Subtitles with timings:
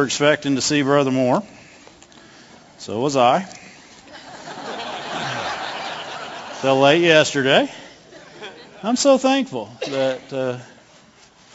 [0.00, 1.42] We're expecting to see Brother Moore.
[2.78, 3.40] So was I.
[6.62, 7.70] Till late yesterday.
[8.82, 10.58] I'm so thankful that uh,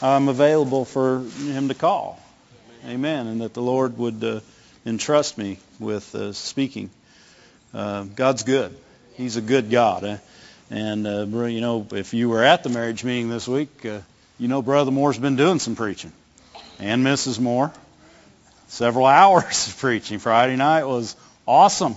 [0.00, 2.22] I'm available for him to call.
[2.86, 3.26] Amen.
[3.26, 4.38] And that the Lord would uh,
[4.86, 6.90] entrust me with uh, speaking.
[7.74, 8.78] Uh, God's good.
[9.14, 10.04] He's a good God.
[10.04, 10.18] Eh?
[10.70, 14.02] And, uh, you know, if you were at the marriage meeting this week, uh,
[14.38, 16.12] you know Brother Moore's been doing some preaching.
[16.78, 17.40] And Mrs.
[17.40, 17.72] Moore.
[18.68, 20.18] Several hours of preaching.
[20.18, 21.96] Friday night was awesome.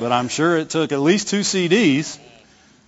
[0.00, 2.18] But I'm sure it took at least two CDs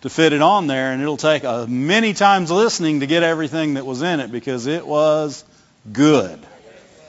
[0.00, 3.74] to fit it on there, and it'll take uh, many times listening to get everything
[3.74, 5.44] that was in it because it was
[5.92, 6.38] good.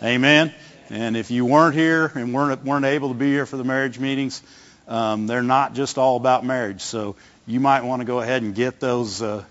[0.03, 0.53] Amen.
[0.89, 3.99] And if you weren't here and weren't weren't able to be here for the marriage
[3.99, 4.41] meetings,
[4.87, 6.81] um, they're not just all about marriage.
[6.81, 7.15] So
[7.47, 9.43] you might want to go ahead and get those uh,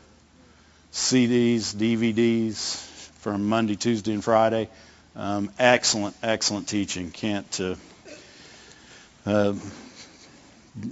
[0.92, 2.76] CDs, DVDs
[3.20, 4.68] from Monday, Tuesday, and Friday.
[5.16, 7.10] Um, excellent, excellent teaching.
[7.10, 7.60] Can't.
[7.60, 7.74] Uh,
[9.24, 9.54] uh,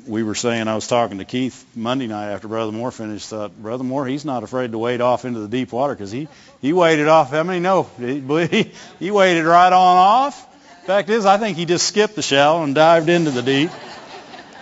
[0.07, 3.31] we were saying I was talking to Keith Monday night after Brother Moore finished.
[3.31, 6.29] Thought Brother Moore, he's not afraid to wade off into the deep water because he
[6.61, 7.31] he waded off.
[7.31, 7.91] How many know?
[7.99, 8.71] He,
[9.01, 10.49] he waded right on off.
[10.87, 13.71] Fact is, I think he just skipped the shallow and dived into the deep.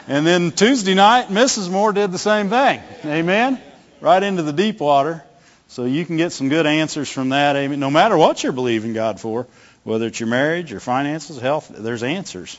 [0.09, 1.71] And then Tuesday night, Mrs.
[1.71, 2.81] Moore did the same thing.
[3.05, 3.61] Amen.
[4.01, 5.23] Right into the deep water.
[5.71, 7.55] So you can get some good answers from that.
[7.55, 7.79] Amen.
[7.79, 9.47] No matter what you're believing God for,
[9.85, 12.59] whether it's your marriage, your finances, health, there's answers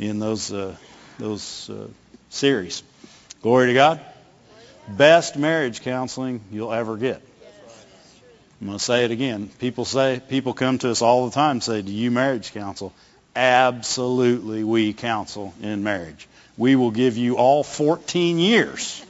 [0.00, 0.74] in those uh,
[1.16, 1.86] those uh,
[2.30, 2.82] series.
[3.40, 4.00] Glory to God.
[4.88, 7.22] Best marriage counseling you'll ever get.
[8.60, 9.48] I'm going to say it again.
[9.60, 12.92] People say people come to us all the time say, "Do you marriage counsel?"
[13.36, 16.26] Absolutely, we counsel in marriage.
[16.56, 19.04] We will give you all 14 years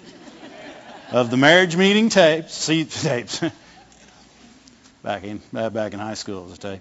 [1.14, 3.40] of the marriage meeting tapes, see tapes.
[5.04, 6.80] back in back in high school as a tape.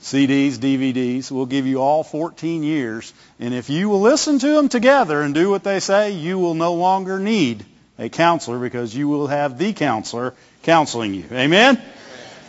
[0.00, 1.30] CDs, DVDs.
[1.30, 5.34] We'll give you all 14 years, and if you will listen to them together and
[5.34, 7.62] do what they say, you will no longer need
[7.98, 10.32] a counselor because you will have the counselor
[10.62, 11.24] counseling you.
[11.24, 11.76] Amen.
[11.76, 11.82] Amen.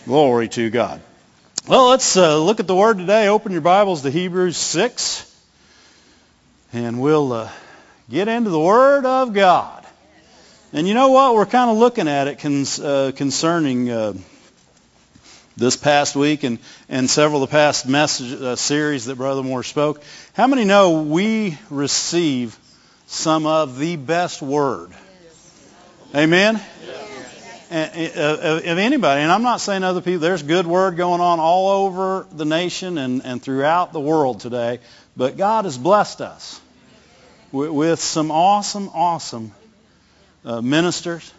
[0.06, 1.02] Glory to God.
[1.68, 3.28] Well, let's uh, look at the Word today.
[3.28, 5.46] Open your Bibles to Hebrews 6,
[6.72, 7.50] and we'll uh,
[8.10, 9.77] get into the Word of God.
[10.74, 11.34] And you know what?
[11.34, 14.14] We're kind of looking at it cons- uh, concerning uh,
[15.56, 19.64] this past week and, and several of the past message uh, series that Brother Moore
[19.64, 20.04] spoke.
[20.34, 22.60] How many know we receive
[23.06, 24.92] some of the best word?
[26.14, 26.60] Amen?
[27.70, 31.40] And, uh, of anybody, and I'm not saying other people, there's good word going on
[31.40, 34.80] all over the nation and, and throughout the world today,
[35.16, 36.60] but God has blessed us
[37.54, 39.54] with, with some awesome, awesome
[40.48, 41.32] uh, ministers,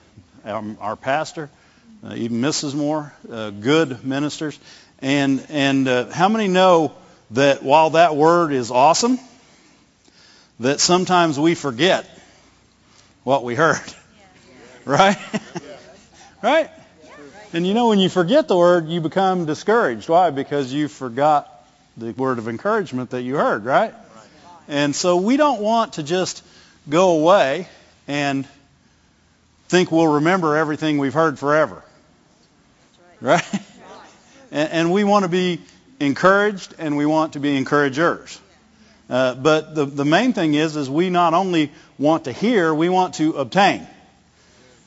[0.45, 1.49] our, our pastor,
[2.05, 2.75] uh, even Mrs.
[2.75, 4.59] Moore, uh, good ministers.
[5.01, 6.93] And, and uh, how many know
[7.31, 9.19] that while that word is awesome,
[10.61, 12.07] that sometimes we forget
[13.25, 13.81] what we heard?
[14.85, 15.19] Right?
[16.43, 16.71] right?
[17.53, 20.09] And you know, when you forget the word, you become discouraged.
[20.09, 20.31] Why?
[20.31, 21.69] Because you forgot
[21.99, 23.93] the word of encouragement that you heard, right?
[24.67, 26.43] And so we don't want to just
[26.89, 27.69] go away
[28.07, 28.49] and
[29.69, 31.83] think we'll remember everything we've heard forever.
[33.21, 33.45] Right?
[34.51, 35.61] And, and we want to be
[36.01, 38.41] encouraged and we want to be encouragers.
[39.11, 42.89] Uh, but the, the main thing is, is we not only want to hear, we
[42.89, 43.87] want to obtain.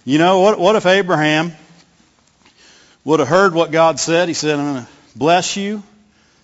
[0.06, 1.54] You know, what, what if Abraham
[3.04, 4.28] would have heard what God said?
[4.28, 5.84] He said, I'm going to bless you,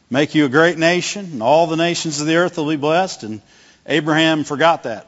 [0.10, 3.24] make you a great nation, and all the nations of the earth will be blessed.
[3.24, 3.42] And
[3.86, 5.08] Abraham forgot that.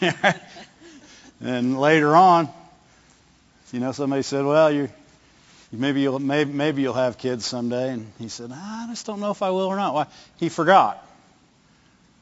[1.40, 2.48] And later on,
[3.72, 4.88] you know, somebody said, "Well, you
[5.70, 9.30] maybe you'll maybe, maybe you'll have kids someday." And he said, "I just don't know
[9.30, 10.06] if I will or not." Why?
[10.38, 11.04] He forgot.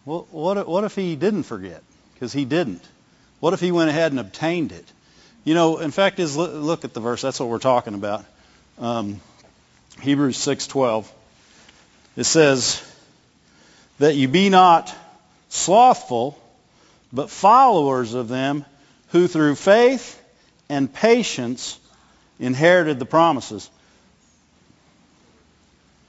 [0.05, 1.83] Well, what what if he didn't forget?
[2.15, 2.83] Because he didn't.
[3.41, 4.85] What if he went ahead and obtained it?
[5.45, 7.23] You know, in fact, is look at the verse.
[7.23, 8.25] That's what we're talking about.
[8.79, 9.21] Um,
[10.01, 11.07] Hebrews 6:12.
[12.17, 12.83] It says
[13.99, 14.95] that you be not
[15.49, 16.39] slothful,
[17.13, 18.65] but followers of them
[19.09, 20.23] who through faith
[20.69, 21.79] and patience
[22.39, 23.71] inherited the promises.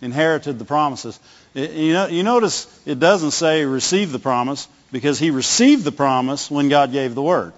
[0.01, 1.19] Inherited the promises.
[1.53, 6.51] You, know, you notice it doesn't say receive the promise because he received the promise
[6.51, 7.53] when God gave the word.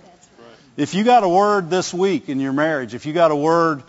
[0.78, 3.84] If you got a word this week in your marriage, if you got a word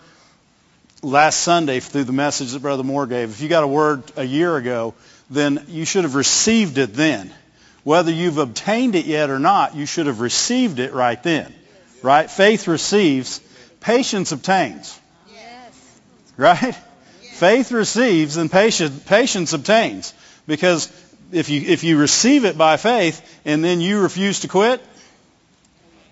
[1.01, 4.23] last Sunday through the message that Brother Moore gave, if you got a word a
[4.25, 4.93] year ago,
[5.29, 7.33] then you should have received it then.
[7.83, 11.53] Whether you've obtained it yet or not, you should have received it right then.
[12.03, 12.29] Right?
[12.29, 13.39] Faith receives,
[13.79, 14.99] patience obtains.
[16.37, 16.75] Right?
[17.33, 20.13] Faith receives and patience, patience obtains.
[20.47, 20.91] Because
[21.31, 24.81] if you, if you receive it by faith and then you refuse to quit,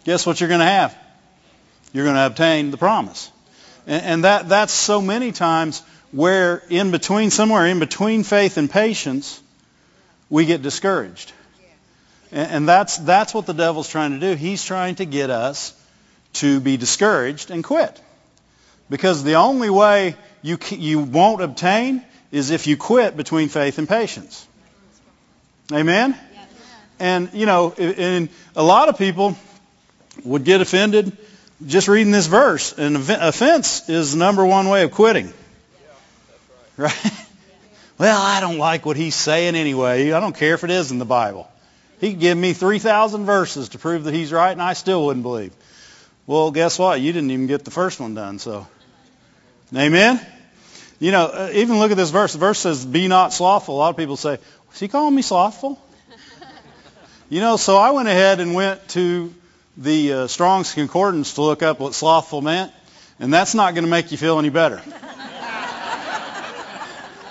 [0.06, 0.98] guess what you're going to have?
[1.94, 3.31] You're going to obtain the promise.
[3.86, 8.69] And, and that, that's so many times where in between, somewhere in between faith and
[8.69, 9.42] patience,
[10.30, 11.31] we get discouraged.
[12.31, 14.36] And, and that's, that's what the devil's trying to do.
[14.36, 15.74] He's trying to get us
[16.34, 18.00] to be discouraged and quit.
[18.90, 23.88] Because the only way you, you won't obtain is if you quit between faith and
[23.88, 24.48] patience.
[25.72, 26.16] Amen?
[27.00, 29.38] And, you know, and a lot of people
[30.24, 31.16] would get offended
[31.66, 32.74] just reading this verse.
[32.74, 35.34] And offense is the number one way of quitting.
[36.78, 36.96] Right?
[38.00, 40.14] Well, I don't like what he's saying anyway.
[40.14, 41.49] I don't care if it is in the Bible.
[42.00, 45.24] He could give me 3,000 verses to prove that he's right, and I still wouldn't
[45.24, 45.54] believe.
[46.25, 47.01] Well, guess what?
[47.01, 48.68] You didn't even get the first one done, so.
[49.75, 50.25] Amen?
[51.00, 52.34] You know, uh, even look at this verse.
[52.34, 53.75] The verse says, be not slothful.
[53.75, 54.38] A lot of people say,
[54.74, 55.81] is he calling me slothful?
[57.30, 59.34] you know, so I went ahead and went to
[59.78, 62.72] the uh, Strong's Concordance to look up what slothful meant,
[63.19, 64.81] and that's not going to make you feel any better.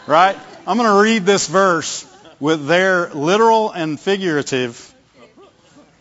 [0.06, 0.36] right?
[0.66, 2.07] I'm going to read this verse
[2.40, 4.94] with their literal and figurative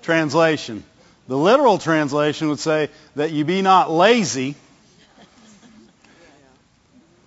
[0.01, 0.83] translation.
[1.27, 4.55] The literal translation would say that you be not lazy,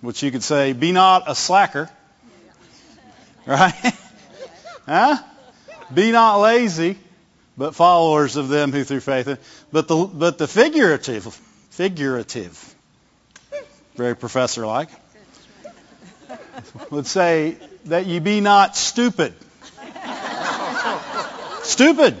[0.01, 1.89] which you could say, be not a slacker.
[3.45, 3.73] Right?
[4.85, 5.17] huh?
[5.93, 6.97] Be not lazy,
[7.57, 9.65] but followers of them who through faith.
[9.71, 11.25] But the, but the figurative,
[11.69, 12.75] figurative,
[13.95, 14.89] very professor like,
[16.91, 19.33] would say that you be not stupid.
[21.63, 22.15] stupid.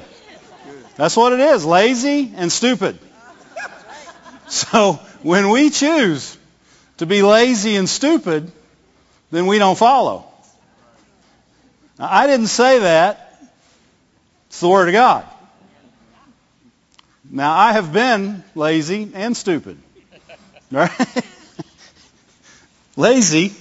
[0.95, 1.65] That's what it is.
[1.65, 2.97] Lazy and stupid.
[4.47, 4.93] So
[5.23, 6.37] when we choose
[6.97, 8.51] to be lazy and stupid,
[9.31, 10.25] then we don't follow.
[11.97, 13.27] Now, I didn't say that.
[14.47, 15.25] It's the Word of God.
[17.29, 19.77] Now, I have been lazy and stupid.
[20.71, 20.89] Right?
[22.95, 23.53] lazy.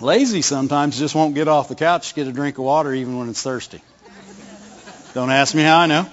[0.00, 3.18] Lazy sometimes just won't get off the couch to get a drink of water even
[3.18, 3.82] when it's thirsty.
[5.14, 6.08] Don't ask me how I know.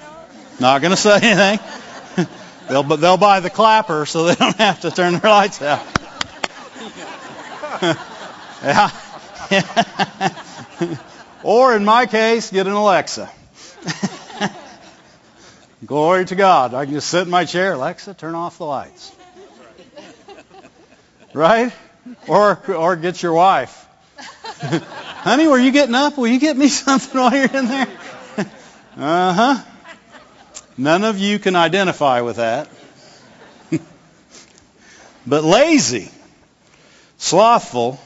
[0.59, 2.27] Not going to say anything.
[2.67, 5.85] They'll, they'll buy the clapper so they don't have to turn their lights out.
[8.63, 8.89] yeah.
[11.43, 13.29] or in my case, get an Alexa.
[15.85, 16.73] Glory to God.
[16.73, 17.73] I can just sit in my chair.
[17.73, 19.11] Alexa, turn off the lights.
[21.33, 21.71] Right?
[22.28, 23.88] Or, or get your wife.
[24.60, 26.18] Honey, were you getting up?
[26.18, 27.88] Will you get me something while you're in there?
[28.98, 29.63] uh huh.
[30.78, 32.69] None of you can identify with that.
[35.28, 36.12] but lazy,
[37.18, 38.00] slothful,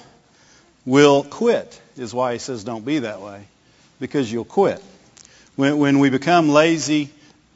[0.85, 3.45] will quit, is why he says don't be that way,
[3.99, 4.81] because you'll quit.
[5.55, 7.09] When, when we become lazy,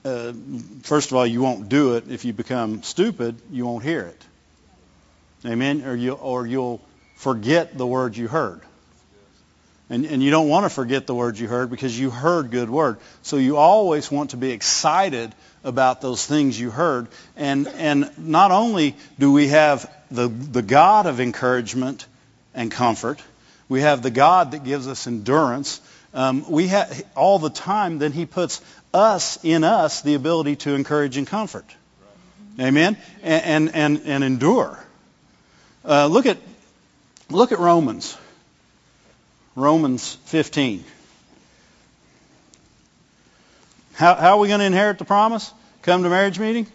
[0.04, 0.34] uh,
[0.82, 2.10] first of all, you won't do it.
[2.10, 4.22] If you become stupid, you won't hear it.
[5.46, 5.84] Amen?
[5.86, 6.82] Or, you, or you'll
[7.16, 8.62] forget the word you heard.
[9.90, 12.70] And, and you don't want to forget the words you heard because you heard good
[12.70, 12.98] word.
[13.22, 17.08] So you always want to be excited about those things you heard.
[17.36, 22.06] And, and not only do we have the, the God of encouragement
[22.54, 23.22] and comfort,
[23.70, 25.82] we have the God that gives us endurance.
[26.14, 28.00] Um, we have all the time.
[28.00, 28.62] Then He puts
[28.94, 31.66] us in us the ability to encourage and comfort.
[32.60, 32.98] Amen.
[33.24, 34.83] And and and, and endure.
[35.86, 36.38] Uh, look at
[37.30, 38.18] look at Romans.
[39.56, 40.84] Romans 15.
[43.94, 45.54] How, how are we going to inherit the promise?
[45.84, 46.66] Come to marriage meeting?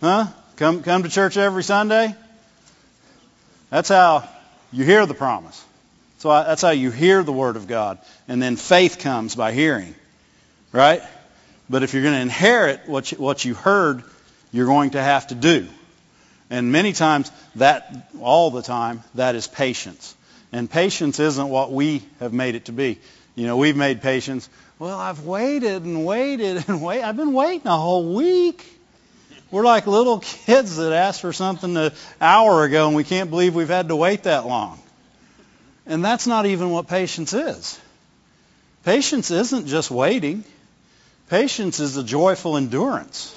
[0.00, 0.26] Huh?
[0.56, 2.14] Come, come to church every Sunday?
[3.70, 4.28] That's how
[4.72, 5.64] you hear the promise.
[6.18, 7.98] So that's how you hear the Word of God.
[8.28, 9.94] And then faith comes by hearing.
[10.70, 11.02] Right?
[11.68, 14.04] But if you're going to inherit what you, what you heard,
[14.52, 15.66] you're going to have to do.
[16.52, 20.14] And many times, that, all the time, that is patience.
[20.52, 22.98] And patience isn't what we have made it to be.
[23.34, 24.50] You know, we've made patience.
[24.78, 27.02] Well, I've waited and waited and wait.
[27.02, 28.66] I've been waiting a whole week.
[29.50, 33.54] We're like little kids that asked for something an hour ago and we can't believe
[33.54, 34.78] we've had to wait that long.
[35.86, 37.80] And that's not even what patience is.
[38.84, 40.44] Patience isn't just waiting.
[41.30, 43.34] Patience is a joyful endurance.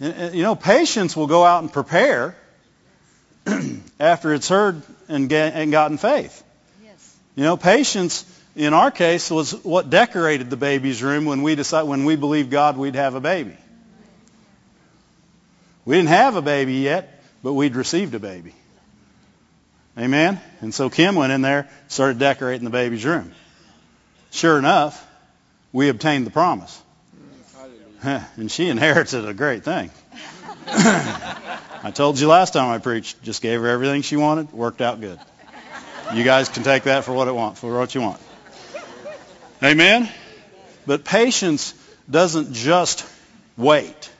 [0.00, 2.34] You know, patience will go out and prepare
[4.00, 6.42] after it's heard and, get, and gotten faith.
[6.82, 7.16] Yes.
[7.36, 8.24] You know, patience
[8.56, 12.50] in our case was what decorated the baby's room when we decided when we believed
[12.50, 13.56] God we'd have a baby.
[15.84, 18.54] We didn't have a baby yet, but we'd received a baby.
[19.98, 20.40] Amen?
[20.62, 23.32] And so Kim went in there, started decorating the baby's room.
[24.30, 25.06] Sure enough,
[25.72, 26.80] we obtained the promise.
[28.02, 29.90] And she inherited a great thing.
[30.66, 35.00] I told you last time I preached, just gave her everything she wanted, worked out
[35.00, 35.18] good.
[36.14, 38.20] You guys can take that for what it want, for what you want.
[39.62, 40.08] Amen?
[40.86, 41.74] But patience
[42.10, 43.06] doesn't just
[43.56, 44.10] wait.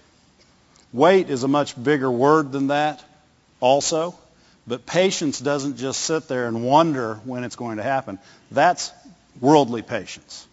[0.92, 3.02] Wait is a much bigger word than that
[3.60, 4.14] also.
[4.66, 8.18] But patience doesn't just sit there and wonder when it's going to happen.
[8.50, 8.92] That's
[9.40, 10.46] worldly patience.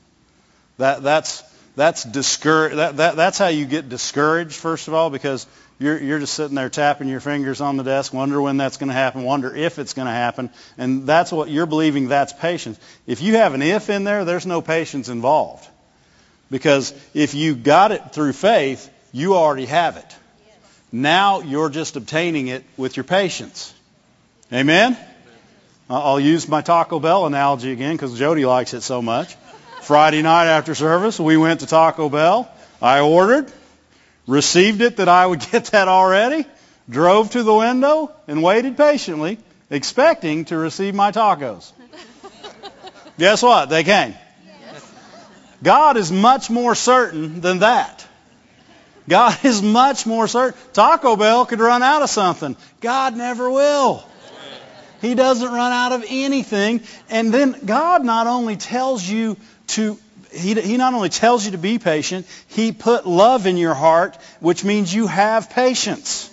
[0.77, 1.43] That, that's,
[1.77, 5.46] that's, discour- that, that, that's how you get discouraged, first of all, because
[5.77, 8.88] you're, you're just sitting there tapping your fingers on the desk, wonder when that's going
[8.88, 10.50] to happen, wonder if it's going to happen.
[10.79, 12.79] And that's what you're believing that's patience.
[13.05, 15.67] If you have an if in there, there's no patience involved.
[16.50, 20.15] Because if you got it through faith, you already have it.
[20.91, 23.72] Now you're just obtaining it with your patience.
[24.51, 24.98] Amen?
[25.91, 29.36] I'll use my Taco Bell analogy again because Jody likes it so much.
[29.88, 32.51] Friday night after service, we went to Taco Bell.
[32.82, 33.50] I ordered,
[34.27, 36.46] received it that I would get that already,
[36.89, 39.38] drove to the window, and waited patiently,
[39.70, 41.72] expecting to receive my tacos.
[43.17, 43.70] Guess what?
[43.70, 44.13] They came.
[45.63, 48.06] God is much more certain than that.
[49.08, 50.60] God is much more certain.
[50.74, 52.58] Taco Bell could run out of something.
[52.82, 54.03] God never will.
[55.00, 56.82] He doesn't run out of anything.
[57.10, 59.38] And then God not only tells you
[59.68, 59.98] to
[60.32, 64.18] he, he not only tells you to be patient, he put love in your heart,
[64.40, 66.30] which means you have patience.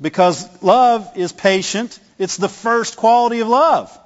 [0.00, 1.98] Because love is patient.
[2.18, 3.96] It's the first quality of love.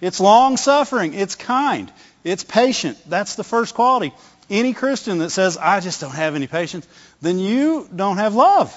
[0.00, 1.14] It's long suffering.
[1.14, 1.92] It's kind.
[2.24, 2.98] It's patient.
[3.08, 4.12] That's the first quality.
[4.48, 6.86] Any Christian that says, I just don't have any patience,
[7.20, 8.76] then you don't have love.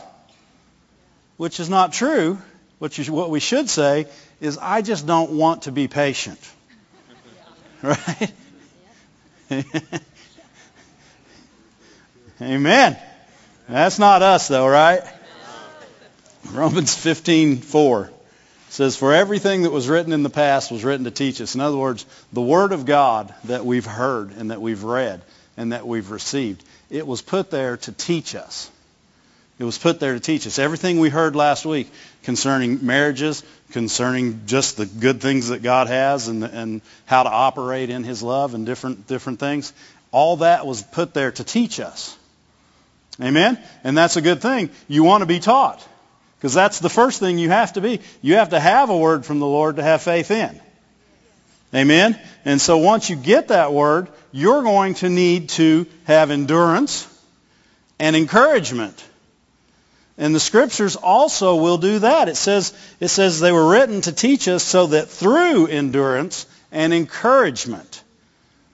[1.37, 2.37] Which is not true.
[2.77, 4.07] What, you, what we should say
[4.39, 6.39] is, I just don't want to be patient.
[9.51, 9.63] Right?
[12.41, 12.97] Amen.
[13.67, 15.01] That's not us, though, right?
[16.51, 18.09] Romans 15:4
[18.69, 21.61] says, "For everything that was written in the past was written to teach us." In
[21.61, 25.21] other words, the Word of God that we've heard and that we've read
[25.57, 28.69] and that we've received, it was put there to teach us.
[29.59, 30.57] It was put there to teach us.
[30.57, 31.91] Everything we heard last week
[32.23, 33.43] concerning marriages,
[33.73, 38.23] concerning just the good things that God has and, and how to operate in His
[38.23, 39.73] love and different, different things,
[40.11, 42.17] all that was put there to teach us.
[43.21, 43.59] Amen?
[43.83, 44.69] And that's a good thing.
[44.87, 45.85] You want to be taught.
[46.37, 48.01] Because that's the first thing you have to be.
[48.21, 50.59] You have to have a word from the Lord to have faith in.
[51.73, 52.19] Amen?
[52.45, 57.07] And so once you get that word, you're going to need to have endurance
[57.97, 59.03] and encouragement.
[60.17, 62.29] And the scriptures also will do that.
[62.29, 66.93] It says, it says they were written to teach us so that through endurance and
[66.93, 68.03] encouragement.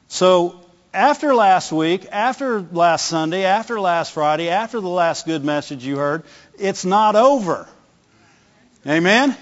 [0.10, 0.60] So
[0.94, 5.98] after last week, after last Sunday, after last Friday, after the last good message you
[5.98, 6.24] heard,
[6.58, 7.68] it's not over.
[8.86, 9.36] Amen?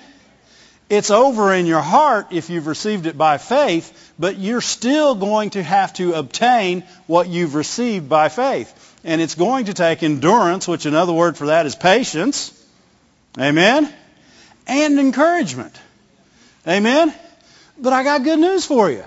[0.89, 5.51] It's over in your heart if you've received it by faith, but you're still going
[5.51, 8.86] to have to obtain what you've received by faith.
[9.03, 12.53] And it's going to take endurance, which another word for that is patience.
[13.39, 13.93] Amen?
[14.65, 15.75] And encouragement.
[16.67, 17.13] Amen?
[17.79, 19.03] But I got good news for you.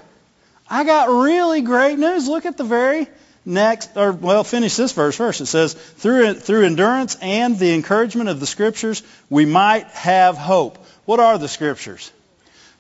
[0.69, 2.29] I got really great news.
[2.29, 3.09] Look at the very
[3.45, 5.41] next, or well, finish this verse first.
[5.41, 10.79] It says, through, through endurance and the encouragement of the Scriptures, we might have hope.
[11.05, 12.13] What are the Scriptures?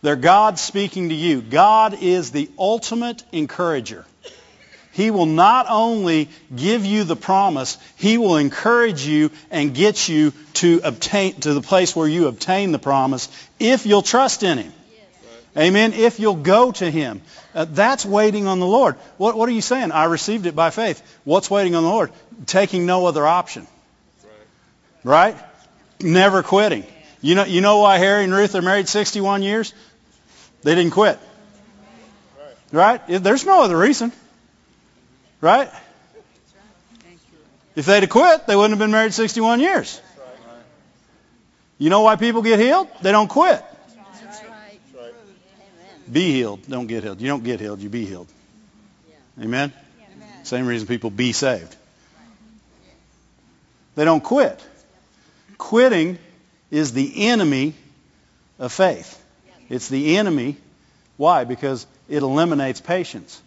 [0.02, 1.42] They're God speaking to you.
[1.42, 4.06] God is the ultimate encourager.
[4.92, 10.32] He will not only give you the promise, He will encourage you and get you
[10.54, 13.28] to obtain to the place where you obtain the promise
[13.58, 14.72] if you'll trust in Him.
[15.56, 15.92] Amen.
[15.92, 17.22] If you'll go to Him.
[17.54, 18.96] Uh, that's waiting on the Lord.
[19.16, 19.90] What, what are you saying?
[19.90, 21.02] I received it by faith.
[21.24, 22.12] What's waiting on the Lord?
[22.46, 23.66] Taking no other option.
[25.02, 25.36] Right?
[26.00, 26.84] Never quitting.
[27.20, 29.74] You know, you know why Harry and Ruth are married 61 years?
[30.62, 31.18] They didn't quit.
[32.70, 33.00] Right?
[33.08, 34.12] There's no other reason.
[35.40, 35.70] Right?
[37.76, 40.00] If they'd have quit, they wouldn't have been married 61 years.
[41.78, 42.88] You know why people get healed?
[43.00, 43.64] They don't quit.
[46.10, 46.66] Be healed.
[46.68, 47.20] Don't get healed.
[47.20, 47.80] You don't get healed.
[47.80, 48.28] You be healed.
[49.40, 49.72] Amen?
[50.42, 51.74] Same reason people be saved.
[53.94, 54.62] They don't quit.
[55.56, 56.18] Quitting
[56.70, 57.74] is the enemy
[58.58, 59.22] of faith.
[59.68, 60.56] It's the enemy.
[61.16, 61.44] Why?
[61.44, 63.40] Because it eliminates patience.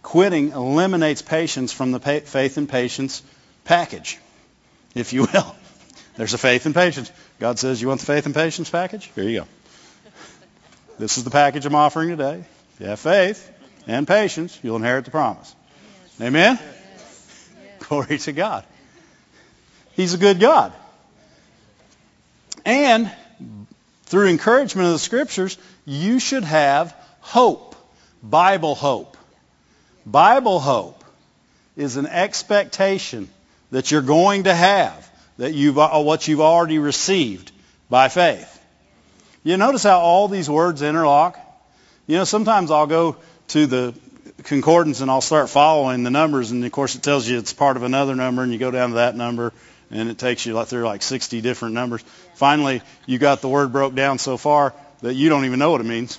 [0.00, 3.22] Quitting eliminates patience from the faith and patience
[3.64, 4.18] package,
[4.94, 5.56] if you will.
[6.16, 7.10] There's a faith and patience.
[7.38, 9.10] God says, You want the faith and patience package?
[9.14, 9.46] Here you go.
[10.98, 12.44] this is the package I'm offering today.
[12.74, 13.50] If you have faith
[13.86, 15.54] and patience, you'll inherit the promise.
[16.20, 16.58] Amen?
[17.80, 18.64] Glory to God.
[19.92, 20.72] He's a good God.
[22.64, 23.10] And
[24.04, 27.74] through encouragement of the scriptures, you should have hope.
[28.22, 29.16] Bible hope.
[30.04, 31.02] Bible hope
[31.76, 33.28] is an expectation
[33.70, 37.52] that you're going to have that you've uh, what you've already received
[37.88, 38.60] by faith.
[39.44, 41.38] You notice how all these words interlock?
[42.06, 43.16] You know, sometimes I'll go
[43.48, 43.94] to the
[44.44, 47.76] concordance and I'll start following the numbers and of course it tells you it's part
[47.76, 49.52] of another number and you go down to that number
[49.90, 52.02] and it takes you through like 60 different numbers.
[52.34, 55.80] Finally, you got the word broke down so far that you don't even know what
[55.80, 56.18] it means.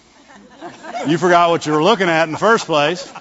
[1.07, 3.11] You forgot what you were looking at in the first place.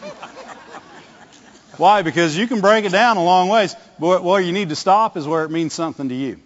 [1.79, 2.03] Why?
[2.03, 5.17] Because you can break it down a long ways, but where you need to stop
[5.17, 6.39] is where it means something to you.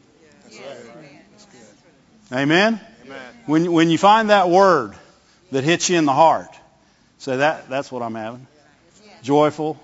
[2.32, 2.80] Amen?
[3.04, 3.20] Amen.
[3.46, 4.94] When, when you find that word
[5.52, 6.48] that hits you in the heart,
[7.18, 8.46] say that that's what I'm having.
[9.22, 9.78] Joyful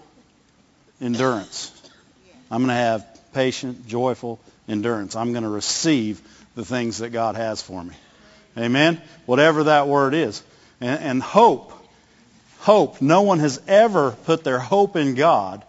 [1.01, 1.71] endurance.
[2.51, 5.17] I'm going to have patient, joyful endurance.
[5.17, 6.21] I'm going to receive
[6.55, 7.95] the things that God has for me.
[8.59, 9.01] Amen?
[9.25, 10.43] Whatever that word is.
[10.81, 11.72] And, and hope.
[12.63, 13.03] Hope.
[13.03, 15.65] No one has ever put their hope in God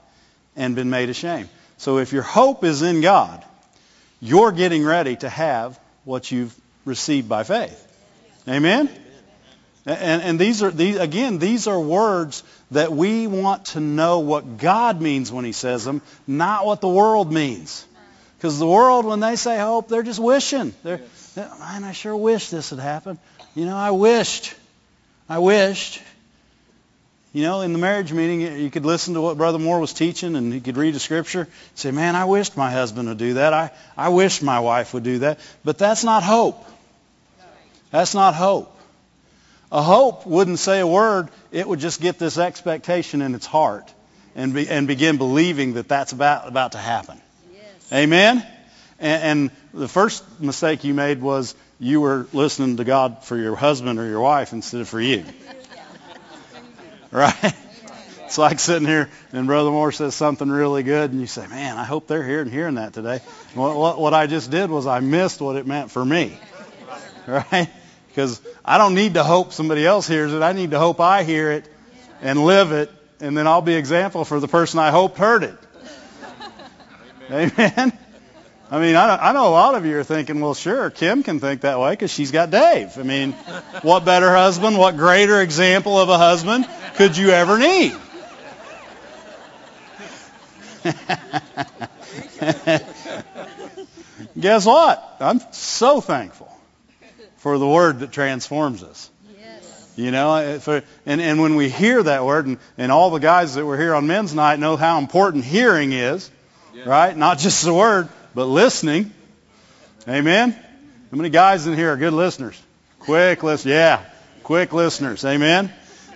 [0.55, 1.49] and been made ashamed.
[1.77, 3.43] So if your hope is in God,
[4.21, 7.79] you're getting ready to have what you've received by faith.
[8.47, 8.91] Amen?
[9.87, 14.59] And, and these are these again, these are words that we want to know what
[14.59, 17.87] God means when He says them, not what the world means.
[18.37, 20.75] Because the world, when they say hope, they're just wishing.
[20.83, 21.01] They're,
[21.35, 23.17] man, I sure wish this had happened.
[23.55, 24.53] You know, I wished.
[25.27, 25.99] I wished.
[27.33, 30.35] You know, in the marriage meeting, you could listen to what Brother Moore was teaching,
[30.35, 31.41] and you could read a scripture.
[31.41, 33.53] And say, man, I wished my husband would do that.
[33.53, 35.39] I, I wish my wife would do that.
[35.63, 36.63] But that's not hope.
[37.89, 38.69] That's not hope.
[39.71, 41.29] A hope wouldn't say a word.
[41.51, 43.91] It would just get this expectation in its heart
[44.35, 47.19] and, be, and begin believing that that's about, about to happen.
[47.51, 47.63] Yes.
[47.91, 48.45] Amen?
[48.99, 53.55] And, and the first mistake you made was you were listening to God for your
[53.55, 55.25] husband or your wife instead of for you.
[57.13, 57.53] Right?
[58.25, 61.77] It's like sitting here and Brother Moore says something really good, and you say, "Man,
[61.77, 63.19] I hope they're hearing and hearing that today."
[63.53, 66.39] What, what, what I just did was I missed what it meant for me.
[67.27, 67.69] Right?
[68.07, 70.41] Because I don't need to hope somebody else hears it.
[70.41, 71.65] I need to hope I hear it
[72.21, 75.57] and live it, and then I'll be example for the person I hoped heard it.
[77.31, 77.97] Amen.
[78.73, 81.61] I mean, I, know a lot of you are thinking, well, sure, Kim can think
[81.61, 82.97] that way because she's got Dave.
[82.97, 83.31] I mean,
[83.83, 87.95] what better husband, what greater example of a husband could you ever need?
[94.39, 95.17] Guess what?
[95.19, 96.51] I'm so thankful
[97.37, 99.11] for the word that transforms us.
[99.37, 99.93] Yes.
[99.95, 103.19] You know, eh, for, and, and when we hear that word, and, and all the
[103.19, 106.31] guys that were here on men's night know how important hearing is,
[106.73, 106.87] yes.
[106.87, 107.15] right?
[107.15, 109.11] Not just the word, but listening.
[110.07, 110.51] Amen?
[110.51, 112.61] How many guys in here are good listeners?
[112.99, 113.71] Quick listen.
[113.71, 114.03] Yeah,
[114.43, 115.23] quick listeners.
[115.25, 115.71] Amen?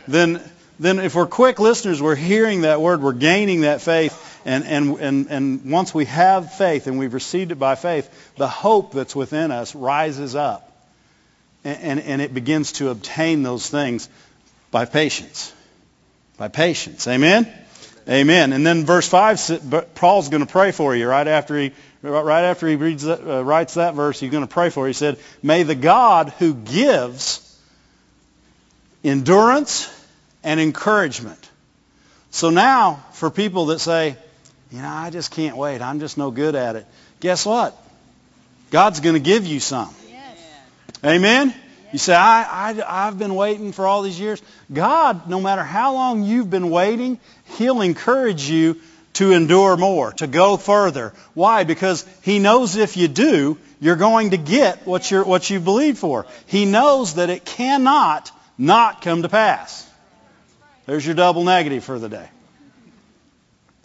[0.07, 0.41] Then,
[0.79, 4.97] then if we're quick listeners, we're hearing that word, we're gaining that faith, and, and,
[4.99, 9.15] and, and once we have faith and we've received it by faith, the hope that's
[9.15, 10.67] within us rises up
[11.63, 14.07] and, and it begins to obtain those things
[14.71, 15.53] by patience.
[16.37, 17.07] By patience.
[17.07, 17.51] Amen?
[18.07, 18.53] Amen.
[18.53, 21.73] And then verse 5, Paul's going to pray for you right after he,
[22.09, 24.19] right after he reads that, uh, writes that verse.
[24.19, 24.87] He's going to pray for.
[24.87, 27.43] He said, May the God who gives
[29.03, 29.93] endurance
[30.43, 31.49] and encouragement.
[32.31, 34.15] So now, for people that say,
[34.71, 35.81] you know, I just can't wait.
[35.81, 36.85] I'm just no good at it.
[37.19, 37.75] Guess what?
[38.69, 39.93] God's going to give you some.
[41.03, 41.53] Amen?
[41.93, 44.41] You say, I, I, I've been waiting for all these years.
[44.71, 47.19] God, no matter how long you've been waiting,
[47.57, 48.81] He'll encourage you
[49.17, 51.11] to endure more, to go further.
[51.33, 51.63] Why?
[51.63, 55.97] Because He knows if you do, you're going to get what, you're, what you believed
[55.97, 56.27] for.
[56.45, 59.89] He knows that it cannot not come to pass.
[60.85, 62.29] There's your double negative for the day.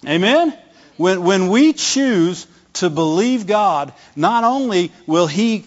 [0.06, 0.56] Amen?
[0.98, 5.64] When, when we choose to believe God, not only will He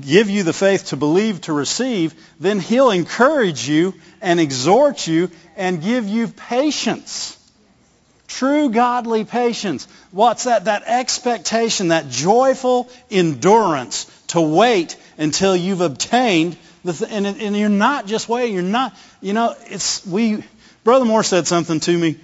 [0.00, 5.30] give you the faith to believe, to receive, then He'll encourage you and exhort you
[5.56, 7.37] and give you patience.
[8.28, 9.88] True godly patience.
[10.10, 10.66] What's that?
[10.66, 17.68] That expectation, that joyful endurance to wait until you've obtained the th- and, and you're
[17.68, 18.54] not just waiting.
[18.54, 20.44] You're not, you know, it's, we,
[20.84, 22.20] Brother Moore said something to me,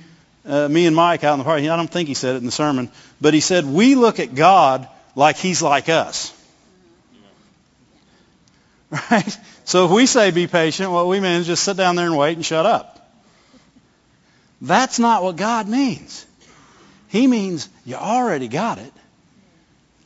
[0.46, 1.60] uh, me and Mike out in the park.
[1.60, 2.90] I don't think he said it in the sermon,
[3.20, 6.32] but he said, we look at God like He's like us.
[9.10, 9.38] Right?
[9.64, 12.16] So if we say be patient, what we mean is just sit down there and
[12.16, 12.93] wait and shut up.
[14.64, 16.24] That's not what God means.
[17.09, 18.92] He means you already got it.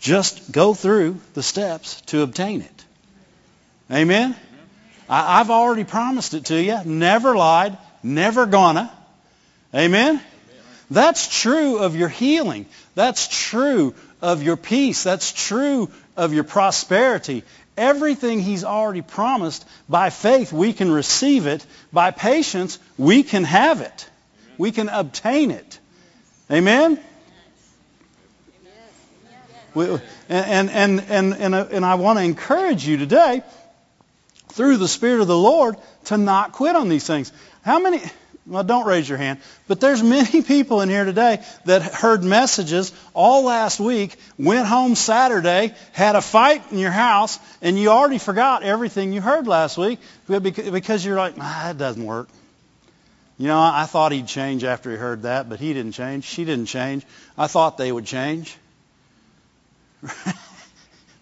[0.00, 2.84] Just go through the steps to obtain it.
[3.90, 4.34] Amen?
[5.08, 6.76] I, have already promised it to you.
[6.84, 7.78] Never lied.
[8.02, 8.92] Never gonna.
[9.72, 10.20] Amen?
[10.90, 12.66] That's true of your healing.
[12.96, 15.04] That's true of your peace.
[15.04, 17.44] That's true of your prosperity.
[17.76, 21.64] Everything He's already promised, by faith we can receive it.
[21.92, 24.08] By patience we can have it.
[24.58, 25.78] We can obtain it.
[26.50, 27.00] Amen?
[29.74, 33.42] And, and, and, and, and I want to encourage you today,
[34.48, 37.32] through the Spirit of the Lord, to not quit on these things.
[37.62, 38.02] How many,
[38.46, 42.92] well, don't raise your hand, but there's many people in here today that heard messages
[43.14, 48.18] all last week, went home Saturday, had a fight in your house, and you already
[48.18, 52.28] forgot everything you heard last week because you're like, ah, that doesn't work.
[53.38, 56.24] You know, I thought he'd change after he heard that, but he didn't change.
[56.24, 57.06] She didn't change.
[57.36, 58.56] I thought they would change.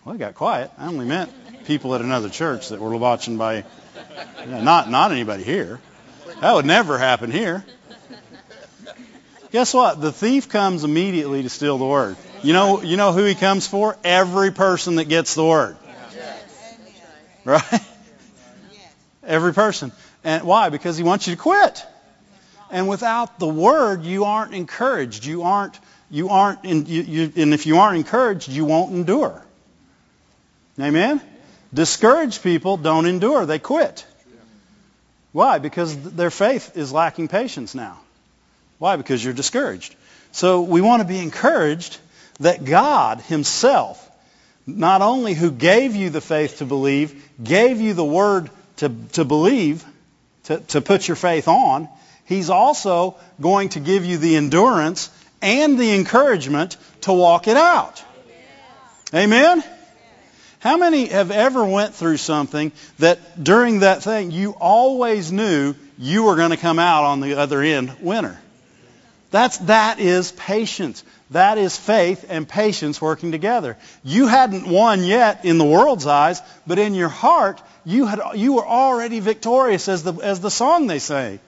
[0.04, 0.70] well, it got quiet.
[0.78, 1.30] I only meant
[1.66, 3.64] people at another church that were watching by,
[4.46, 5.78] know, not not anybody here.
[6.40, 7.64] That would never happen here.
[9.52, 10.00] Guess what?
[10.00, 12.16] The thief comes immediately to steal the word.
[12.42, 13.96] You know, you know who he comes for?
[14.04, 15.76] Every person that gets the word.
[17.44, 17.80] Right?
[19.22, 19.92] Every person.
[20.24, 20.70] And why?
[20.70, 21.86] Because he wants you to quit.
[22.70, 25.24] And without the word, you aren't encouraged.
[25.24, 25.78] You aren't,
[26.10, 29.42] you aren't, in, you, you, and if you aren't encouraged, you won't endure.
[30.80, 31.20] Amen?
[31.72, 33.46] Discouraged people don't endure.
[33.46, 34.06] They quit.
[35.32, 35.58] Why?
[35.58, 37.98] Because their faith is lacking patience now.
[38.78, 38.96] Why?
[38.96, 39.94] Because you're discouraged.
[40.32, 41.98] So we want to be encouraged
[42.40, 44.02] that God Himself,
[44.66, 49.24] not only who gave you the faith to believe, gave you the word to, to
[49.24, 49.84] believe,
[50.44, 51.88] to, to put your faith on,
[52.26, 55.10] He's also going to give you the endurance
[55.40, 58.02] and the encouragement to walk it out.
[59.14, 59.62] Amen?
[60.58, 66.24] How many have ever went through something that during that thing you always knew you
[66.24, 68.40] were going to come out on the other end winner?
[69.30, 71.04] That's, that is patience.
[71.30, 73.76] That is faith and patience working together.
[74.02, 78.54] You hadn't won yet in the world's eyes, but in your heart, you, had, you
[78.54, 81.40] were already victorious as the, as the song they say.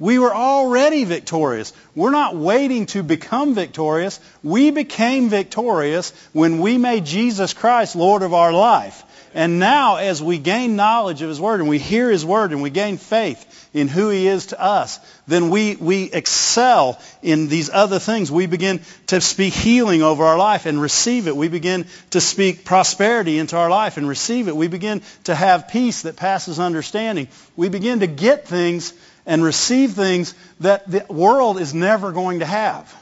[0.00, 1.72] We were already victorious.
[1.94, 4.20] We're not waiting to become victorious.
[4.44, 9.02] We became victorious when we made Jesus Christ Lord of our life.
[9.34, 12.62] And now, as we gain knowledge of His Word and we hear His Word and
[12.62, 17.68] we gain faith in who He is to us, then we, we excel in these
[17.68, 18.32] other things.
[18.32, 21.36] We begin to speak healing over our life and receive it.
[21.36, 24.56] We begin to speak prosperity into our life and receive it.
[24.56, 27.28] We begin to have peace that passes understanding.
[27.54, 28.94] We begin to get things
[29.28, 32.92] and receive things that the world is never going to have.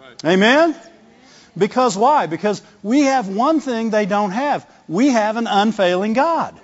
[0.00, 0.34] Right.
[0.34, 0.76] Amen?
[1.56, 2.26] Because why?
[2.26, 4.68] Because we have one thing they don't have.
[4.86, 6.58] We have an unfailing God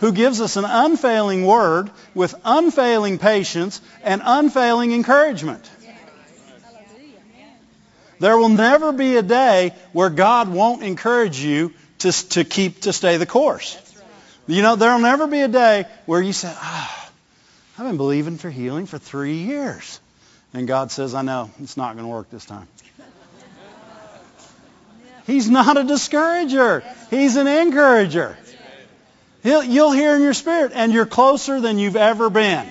[0.00, 5.68] who gives us an unfailing word with unfailing patience and unfailing encouragement.
[8.20, 12.92] There will never be a day where God won't encourage you to, to keep to
[12.92, 13.78] stay the course.
[14.46, 16.97] You know, there will never be a day where you say, ah,
[17.78, 20.00] I've been believing for healing for three years.
[20.52, 22.66] And God says, I know, it's not going to work this time.
[25.28, 26.82] He's not a discourager.
[27.08, 28.36] He's an encourager.
[29.44, 32.66] He'll, you'll hear in your spirit, and you're closer than you've ever been.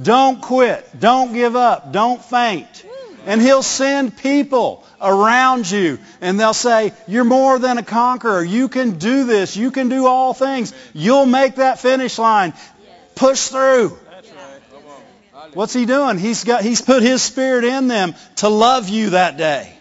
[0.00, 0.88] Don't quit.
[0.98, 1.92] Don't give up.
[1.92, 2.84] Don't faint.
[3.26, 8.42] And he'll send people around you and they'll say, you're more than a conqueror.
[8.42, 9.56] You can do this.
[9.56, 10.72] You can do all things.
[10.94, 12.54] You'll make that finish line.
[13.16, 13.98] Push through.
[15.54, 16.18] What's he doing?
[16.18, 19.72] He's got he's put his spirit in them to love you that day.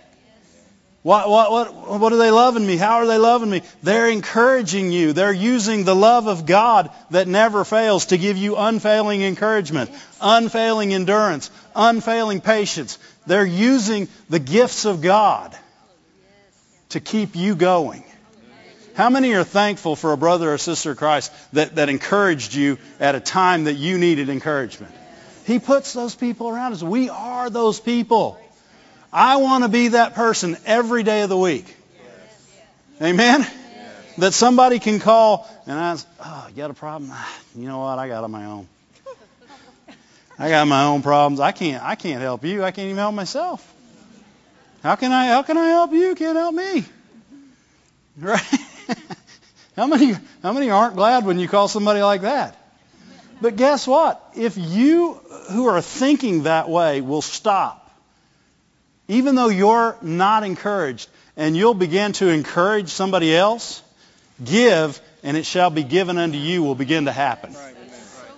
[1.06, 2.78] What, what, what, what are they loving me?
[2.78, 3.62] How are they loving me?
[3.84, 5.14] They're encouraging you.
[5.14, 10.96] They're using the love of God that never fails to give you unfailing encouragement, unfailing
[10.96, 12.98] endurance, unfailing patience.
[13.28, 15.56] They're using the gifts of God
[16.90, 18.04] to keep you going.
[18.96, 22.78] How many are thankful for a brother or sister of Christ that, that encouraged you
[23.00, 24.94] at a time that you needed encouragement?
[25.46, 26.82] He puts those people around us.
[26.82, 28.40] We are those people.
[29.12, 31.76] I want to be that person every day of the week.
[33.02, 33.46] Amen?
[34.18, 37.12] That somebody can call and ask, oh, you got a problem?
[37.14, 38.00] Ah, you know what?
[38.00, 38.68] I got on my own.
[40.40, 41.40] I got my own problems.
[41.40, 42.64] I can't I can't help you.
[42.64, 43.74] I can't even help myself.
[44.84, 45.92] How can I how can I help?
[45.92, 46.86] You can't help me.
[48.18, 48.42] Right?
[49.76, 52.58] How many, how many aren't glad when you call somebody like that?
[53.42, 54.24] But guess what?
[54.34, 55.16] If you
[55.52, 57.92] who are thinking that way will stop,
[59.10, 63.82] even though you're not encouraged, and you'll begin to encourage somebody else,
[64.44, 67.54] give, and it shall be given unto you will begin to happen.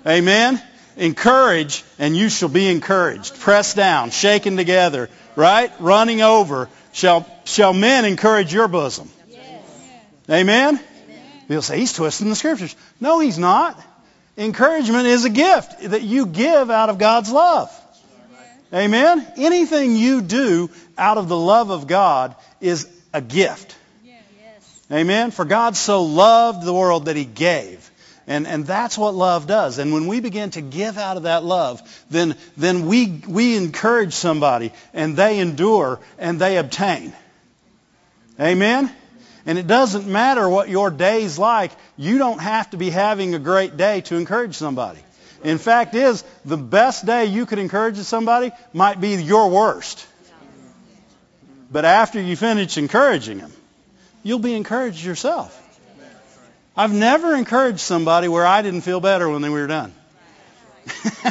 [0.06, 0.62] Amen?
[0.96, 3.40] Encourage, and you shall be encouraged.
[3.40, 5.72] Pressed down, shaken together, right?
[5.80, 6.68] Running over.
[6.94, 9.12] Shall, shall men encourage your bosom?
[10.30, 10.80] Amen?
[11.50, 12.76] You'll say, he's twisting the scriptures.
[13.00, 13.82] No, he's not.
[14.38, 17.72] Encouragement is a gift that you give out of God's love.
[18.74, 19.26] Amen?
[19.38, 23.76] Anything you do out of the love of God is a gift.
[24.92, 25.32] Amen?
[25.32, 27.90] For God so loved the world that he gave.
[28.26, 29.80] And, and that's what love does.
[29.80, 34.14] And when we begin to give out of that love, then, then we, we encourage
[34.14, 37.14] somebody and they endure and they obtain.
[38.40, 38.94] Amen?
[39.48, 41.72] And it doesn't matter what your day's like.
[41.96, 45.00] You don't have to be having a great day to encourage somebody.
[45.42, 50.06] In fact is, the best day you could encourage somebody might be your worst.
[51.72, 53.54] But after you finish encouraging them,
[54.22, 55.64] you'll be encouraged yourself.
[56.76, 59.94] I've never encouraged somebody where I didn't feel better when they were done.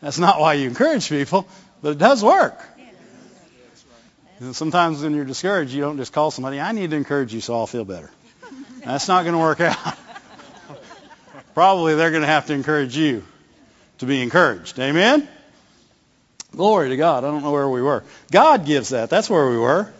[0.00, 1.46] That's not why you encourage people,
[1.82, 2.60] but it does work.
[4.40, 7.40] And sometimes when you're discouraged, you don't just call somebody, I need to encourage you
[7.40, 8.10] so I'll feel better.
[8.84, 9.76] That's not going to work out.
[11.54, 13.24] Probably they're going to have to encourage you
[13.98, 14.78] to be encouraged.
[14.78, 15.28] Amen?
[16.54, 17.24] Glory to God.
[17.24, 18.04] I don't know where we were.
[18.30, 19.10] God gives that.
[19.10, 19.92] That's where we were.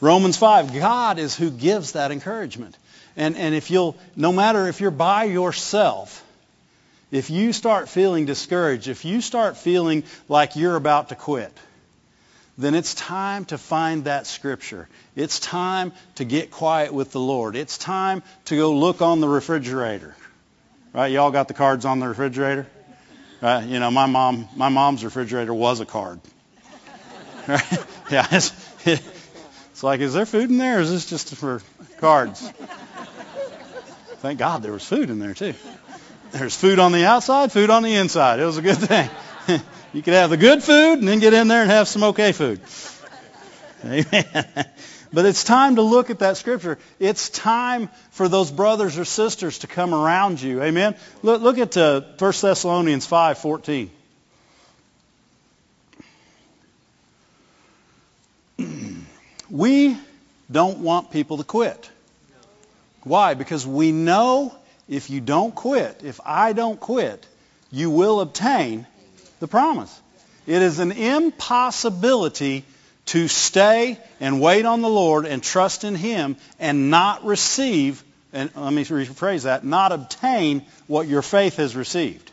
[0.00, 0.74] Romans 5.
[0.74, 2.76] God is who gives that encouragement.
[3.16, 6.22] And, and if you'll, no matter if you're by yourself,
[7.10, 11.56] if you start feeling discouraged, if you start feeling like you're about to quit,
[12.58, 14.88] then it's time to find that scripture.
[15.14, 17.54] It's time to get quiet with the Lord.
[17.54, 20.16] It's time to go look on the refrigerator.
[20.92, 21.12] Right?
[21.12, 22.66] Y'all got the cards on the refrigerator?
[23.42, 23.64] Right?
[23.66, 26.20] You know, my mom, my mom's refrigerator was a card.
[27.48, 27.84] Right?
[28.10, 28.26] Yeah.
[28.32, 28.52] It's,
[28.84, 31.62] it's like, is there food in there, or is this just for
[31.98, 32.50] cards?
[34.18, 35.54] Thank God there was food in there too.
[36.32, 38.40] There's food on the outside, food on the inside.
[38.40, 39.08] It was a good thing.
[39.96, 42.32] You could have the good food and then get in there and have some okay
[42.32, 42.60] food.
[43.82, 44.66] Amen.
[45.12, 46.78] But it's time to look at that scripture.
[46.98, 50.62] It's time for those brothers or sisters to come around you.
[50.62, 50.96] Amen.
[51.22, 53.88] Look, look at uh, 1 Thessalonians 5:14.
[59.50, 59.96] we
[60.50, 61.90] don't want people to quit.
[63.04, 63.32] Why?
[63.32, 64.54] Because we know
[64.88, 67.26] if you don't quit, if I don't quit,
[67.70, 68.86] you will obtain
[69.40, 70.00] the promise.
[70.46, 72.64] It is an impossibility
[73.06, 78.50] to stay and wait on the Lord and trust in Him and not receive, and
[78.54, 82.30] let me rephrase that, not obtain what your faith has received.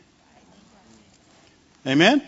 [1.85, 2.21] Amen?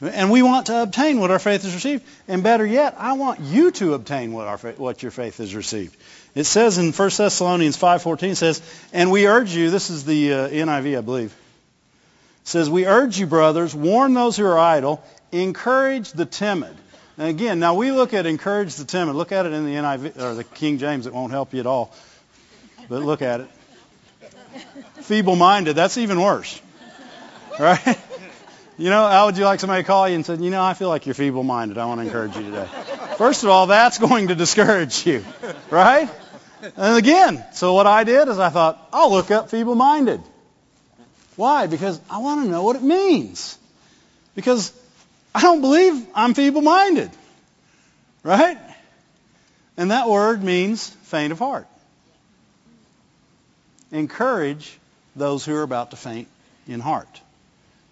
[0.00, 2.04] And we want to obtain what our faith has received.
[2.28, 5.96] And better yet, I want you to obtain what, our, what your faith has received.
[6.34, 8.60] It says in 1 Thessalonians 5.14, says,
[8.92, 11.34] And we urge you, this is the uh, NIV, I believe
[12.44, 15.02] says, We urge you, brothers, warn those who are idle,
[15.32, 16.76] encourage the timid.
[17.16, 19.14] And again, now we look at encourage the timid.
[19.14, 21.06] Look at it in the NIV or the King James.
[21.06, 21.94] It won't help you at all.
[22.88, 23.48] But look at it.
[25.02, 25.74] Feeble-minded.
[25.74, 26.60] That's even worse.
[27.58, 27.98] Right?
[28.76, 30.74] You know, how would you like somebody to call you and say, you know, I
[30.74, 31.78] feel like you're feeble-minded.
[31.78, 32.66] I want to encourage you today.
[33.16, 35.24] First of all, that's going to discourage you.
[35.70, 36.10] Right?
[36.76, 40.20] And again, so what I did is I thought, I'll look up feeble-minded.
[41.36, 41.66] Why?
[41.66, 43.58] Because I want to know what it means.
[44.34, 44.72] Because
[45.34, 47.10] I don't believe I'm feeble minded.
[48.22, 48.58] Right?
[49.76, 51.66] And that word means faint of heart.
[53.90, 54.78] Encourage
[55.16, 56.28] those who are about to faint
[56.66, 57.20] in heart.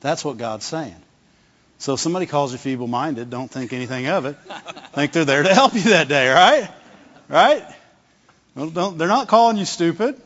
[0.01, 0.97] That's what God's saying.
[1.79, 4.37] So if somebody calls you feeble minded, don't think anything of it.
[4.95, 6.71] think they're there to help you that day, right?
[7.29, 7.65] Right?
[8.55, 10.21] Well, they're not calling you stupid.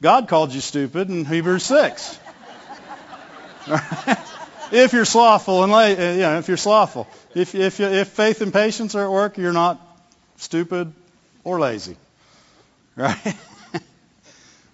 [0.00, 2.18] God called you stupid in Hebrews 6.
[4.72, 8.40] if you're slothful and la- uh, you know, if you're slothful, if if if faith
[8.40, 9.80] and patience are at work, you're not
[10.36, 10.92] stupid
[11.44, 11.96] or lazy,
[12.96, 13.36] right?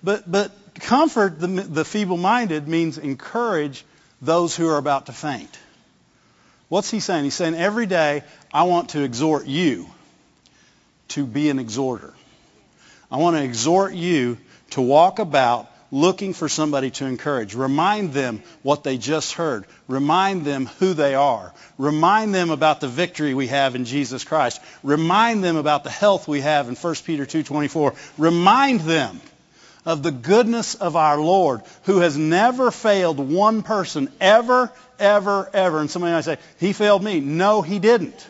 [0.02, 3.84] but but comfort the the feeble-minded means encourage
[4.22, 5.58] those who are about to faint.
[6.68, 7.24] What's he saying?
[7.24, 9.86] He's saying every day I want to exhort you
[11.08, 12.14] to be an exhorter.
[13.10, 14.38] I want to exhort you
[14.70, 17.54] to walk about looking for somebody to encourage.
[17.54, 19.64] Remind them what they just heard.
[19.88, 21.52] Remind them who they are.
[21.78, 24.60] Remind them about the victory we have in Jesus Christ.
[24.82, 27.96] Remind them about the health we have in 1 Peter 2.24.
[28.18, 29.20] Remind them
[29.86, 35.80] of the goodness of our Lord who has never failed one person ever, ever, ever.
[35.80, 37.20] And somebody might say, he failed me.
[37.20, 38.28] No, he didn't.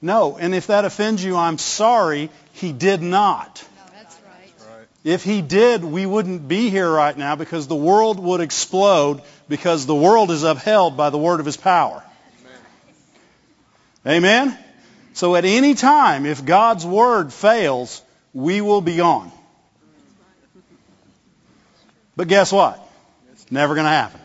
[0.00, 0.36] No.
[0.36, 2.30] And if that offends you, I'm sorry.
[2.52, 3.64] He did not.
[5.04, 9.86] If he did, we wouldn't be here right now because the world would explode because
[9.86, 12.02] the world is upheld by the word of his power.
[14.06, 14.24] Amen?
[14.24, 14.58] Amen?
[15.14, 18.02] So at any time, if God's word fails,
[18.34, 19.32] we will be gone.
[22.16, 22.84] But guess what?
[23.32, 24.20] It's never going to happen.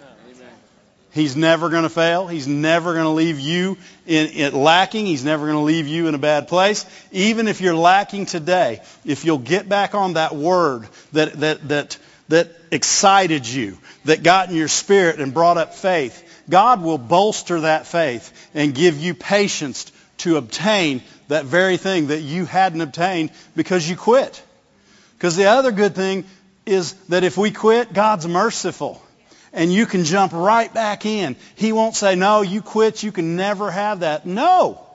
[1.14, 2.28] He's never going to fail.
[2.28, 5.06] He's never going to leave you in, in lacking.
[5.06, 6.88] He's never going to leave you in a bad place.
[7.12, 11.98] Even if you're lacking today, if you'll get back on that word that, that, that,
[12.30, 17.62] that excited you, that got in your spirit and brought up faith, God will bolster
[17.62, 23.30] that faith and give you patience to obtain that very thing that you hadn't obtained
[23.56, 24.42] because you quit.
[25.16, 26.26] Because the other good thing
[26.66, 29.00] is that if we quit, God's merciful
[29.54, 31.36] and you can jump right back in.
[31.56, 34.26] He won't say, no, you quit, you can never have that.
[34.26, 34.86] No.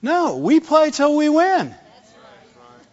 [0.00, 1.74] No, we play till we win.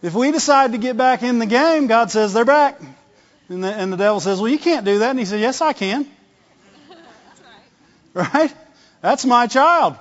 [0.01, 2.79] If we decide to get back in the game, God says they're back.
[3.49, 5.09] And the, and the devil says, well, you can't do that.
[5.12, 6.07] And he says, yes, I can.
[8.13, 8.53] right?
[9.01, 9.97] That's my child.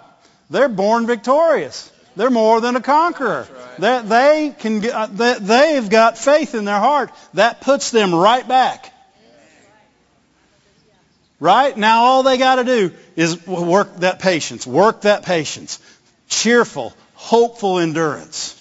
[0.51, 1.91] They're born victorious.
[2.17, 3.47] They're more than a conqueror.
[3.51, 4.03] Right.
[4.03, 7.11] They, they can uh, they, they've got faith in their heart.
[7.35, 8.93] That puts them right back.
[11.41, 11.77] Right?
[11.77, 14.67] Now all they got to do is work that patience.
[14.67, 15.79] Work that patience.
[16.29, 18.55] Cheerful, hopeful endurance.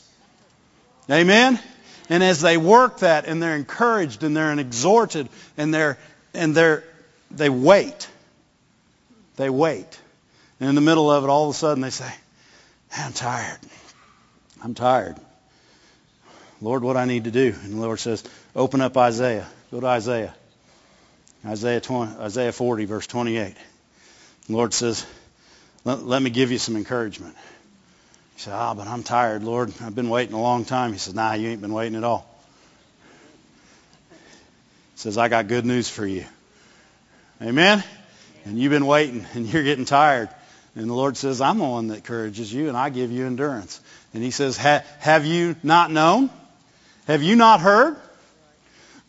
[1.10, 1.60] Amen?
[2.10, 5.98] And as they work that and they're encouraged and they're exhorted and they're
[6.34, 6.84] and they're
[7.32, 8.08] they wait.
[9.36, 10.00] They wait.
[10.60, 12.12] And in the middle of it all of a sudden they say,
[12.96, 13.60] I'm tired.
[14.64, 15.18] I'm tired.
[16.62, 17.54] Lord, what I need to do.
[17.64, 18.24] And the Lord says,
[18.56, 19.48] open up Isaiah.
[19.72, 20.34] Go to Isaiah.
[21.48, 23.56] Isaiah, 20, Isaiah 40, verse 28.
[24.48, 25.06] The Lord says,
[25.86, 27.36] let, let me give you some encouragement.
[28.36, 29.74] He said, ah, but I'm tired, Lord.
[29.82, 30.92] I've been waiting a long time.
[30.92, 32.30] He says, nah, you ain't been waiting at all.
[34.10, 36.26] He says, I got good news for you.
[37.42, 37.84] Amen?
[38.46, 40.30] And you've been waiting and you're getting tired.
[40.76, 43.80] And the Lord says, I'm the one that encourages you and I give you endurance.
[44.14, 46.30] And he says, have you not known?
[47.08, 47.96] Have you not heard?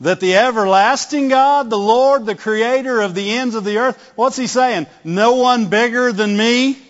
[0.01, 4.37] That the everlasting God, the Lord, the creator of the ends of the earth, what's
[4.37, 4.87] he saying?
[5.03, 6.71] No one bigger than me?
[6.71, 6.81] Amen.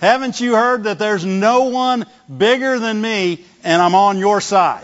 [0.00, 4.82] Haven't you heard that there's no one bigger than me and I'm on your side?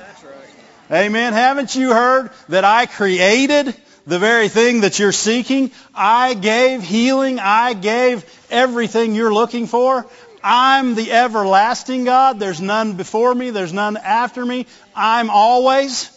[0.90, 1.06] Right.
[1.06, 1.32] Amen.
[1.32, 3.74] Haven't you heard that I created
[4.06, 5.70] the very thing that you're seeking?
[5.94, 7.38] I gave healing.
[7.38, 10.06] I gave everything you're looking for.
[10.42, 12.38] I'm the everlasting God.
[12.38, 13.48] There's none before me.
[13.48, 14.66] There's none after me.
[14.94, 16.10] I'm always.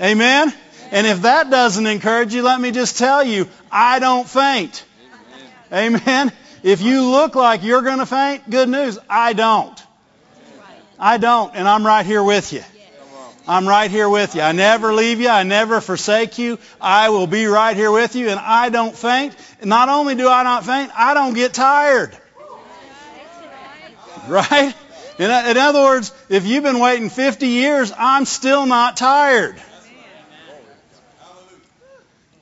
[0.00, 0.52] Amen?
[0.90, 4.84] And if that doesn't encourage you, let me just tell you, I don't faint.
[5.72, 6.32] Amen?
[6.62, 8.98] If you look like you're going to faint, good news.
[9.08, 9.82] I don't.
[10.98, 11.54] I don't.
[11.54, 12.62] And I'm right here with you.
[13.48, 14.40] I'm right here with you.
[14.40, 15.28] I never leave you.
[15.28, 16.58] I never forsake you.
[16.80, 18.28] I will be right here with you.
[18.28, 19.36] And I don't faint.
[19.62, 22.16] Not only do I not faint, I don't get tired.
[24.26, 24.74] Right?
[25.18, 29.56] In, other words, if you've been waiting 50 years, I'm still not tired.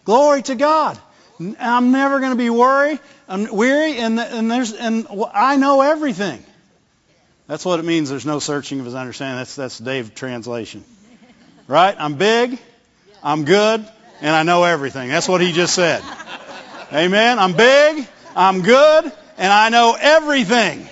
[0.04, 0.98] Glory to God.
[1.58, 3.00] I'm never going to be worried.
[3.28, 6.44] I'm weary, and, and there's and I know everything.
[7.46, 8.10] That's what it means.
[8.10, 9.38] There's no searching of his understanding.
[9.38, 10.84] That's that's Dave translation,
[11.66, 11.94] right?
[11.98, 12.58] I'm big,
[13.22, 13.84] I'm good,
[14.20, 15.08] and I know everything.
[15.08, 16.02] That's what he just said.
[16.92, 17.38] Amen.
[17.38, 20.86] I'm big, I'm good, and I know everything.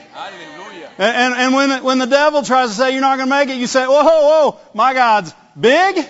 [0.98, 3.48] And, and, and when, when the devil tries to say you're not going to make
[3.48, 6.06] it, you say, whoa, whoa, whoa, my God's big,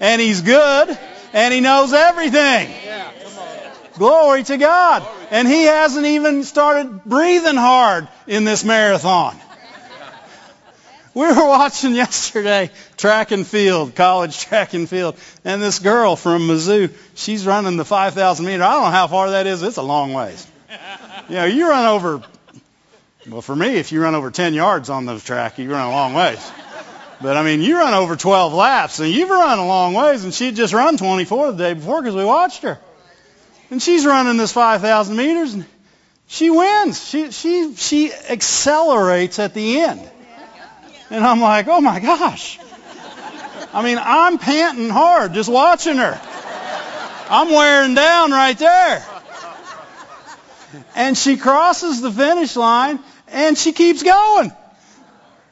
[0.00, 0.98] and he's good,
[1.32, 2.70] and he knows everything.
[3.94, 5.06] Glory to God.
[5.30, 9.36] And he hasn't even started breathing hard in this marathon.
[11.14, 16.42] We were watching yesterday track and field, college track and field, and this girl from
[16.42, 18.62] Mizzou, she's running the 5,000 meter.
[18.62, 19.62] I don't know how far that is.
[19.64, 20.46] It's a long ways.
[21.28, 22.22] You know, you run over,
[23.28, 25.90] well, for me, if you run over 10 yards on the track, you run a
[25.90, 26.52] long ways.
[27.20, 30.32] But I mean, you run over 12 laps, and you've run a long ways, and
[30.32, 32.78] she'd just run 24 the day before because we watched her.
[33.70, 35.64] And she's running this 5,000 meters, and
[36.28, 37.02] she wins.
[37.06, 40.08] She she she accelerates at the end.
[41.10, 42.58] And I'm like, oh my gosh.
[43.72, 46.20] I mean, I'm panting hard just watching her.
[47.30, 49.04] I'm wearing down right there.
[50.94, 52.98] And she crosses the finish line
[53.28, 54.52] and she keeps going.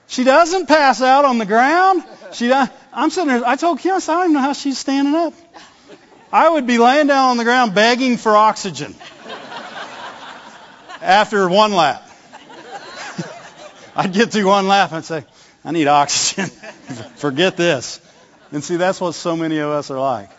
[0.09, 2.05] She doesn't pass out on the ground.
[2.33, 3.45] She I'm sitting there.
[3.45, 5.35] I told Kim, I don't even know how she's standing up.
[6.33, 8.95] I would be laying down on the ground begging for oxygen
[11.01, 12.09] after one lap.
[13.97, 15.25] I'd get through one lap and say,
[15.65, 16.47] I need oxygen.
[17.17, 18.01] Forget this.
[18.53, 20.31] And see, that's what so many of us are like.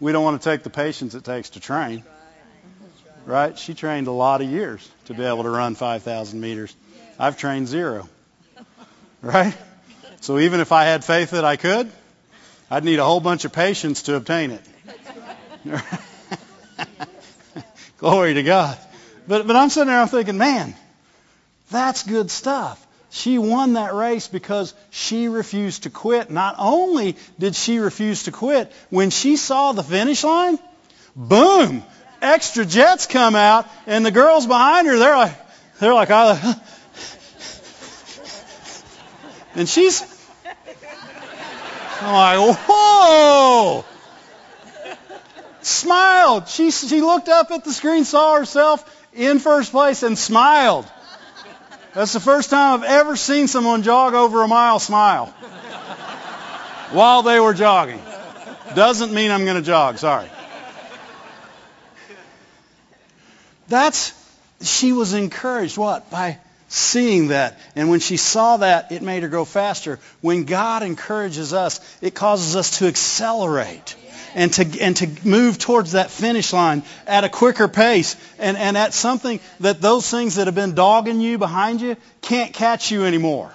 [0.00, 2.04] We don't want to take the patience it takes to train.
[3.26, 3.58] Right?
[3.58, 6.74] She trained a lot of years to be able to run 5,000 meters.
[7.18, 8.08] I've trained zero.
[9.24, 9.56] Right?
[10.20, 11.90] So even if I had faith that I could,
[12.70, 14.60] I'd need a whole bunch of patience to obtain it.
[17.98, 18.76] Glory to God.
[19.26, 20.74] But, but I'm sitting there, I'm thinking, man,
[21.70, 22.86] that's good stuff.
[23.08, 26.30] She won that race because she refused to quit.
[26.30, 30.58] Not only did she refuse to quit, when she saw the finish line,
[31.16, 31.82] boom,
[32.20, 35.36] extra jets come out, and the girls behind her, they're like,
[35.80, 36.10] they're like,
[39.54, 40.02] and she's,
[42.00, 43.84] I'm like, whoa!
[45.62, 46.48] Smiled.
[46.48, 48.84] She, she looked up at the screen, saw herself
[49.14, 50.90] in first place, and smiled.
[51.94, 55.26] That's the first time I've ever seen someone jog over a mile smile
[56.90, 58.02] while they were jogging.
[58.74, 60.28] Doesn't mean I'm going to jog, sorry.
[63.68, 64.12] That's,
[64.60, 66.10] she was encouraged, what?
[66.10, 66.38] By
[66.74, 67.58] seeing that.
[67.76, 69.98] And when she saw that, it made her go faster.
[70.20, 73.94] When God encourages us, it causes us to accelerate
[74.34, 78.76] and to, and to move towards that finish line at a quicker pace and, and
[78.76, 83.04] at something that those things that have been dogging you behind you can't catch you
[83.04, 83.52] anymore.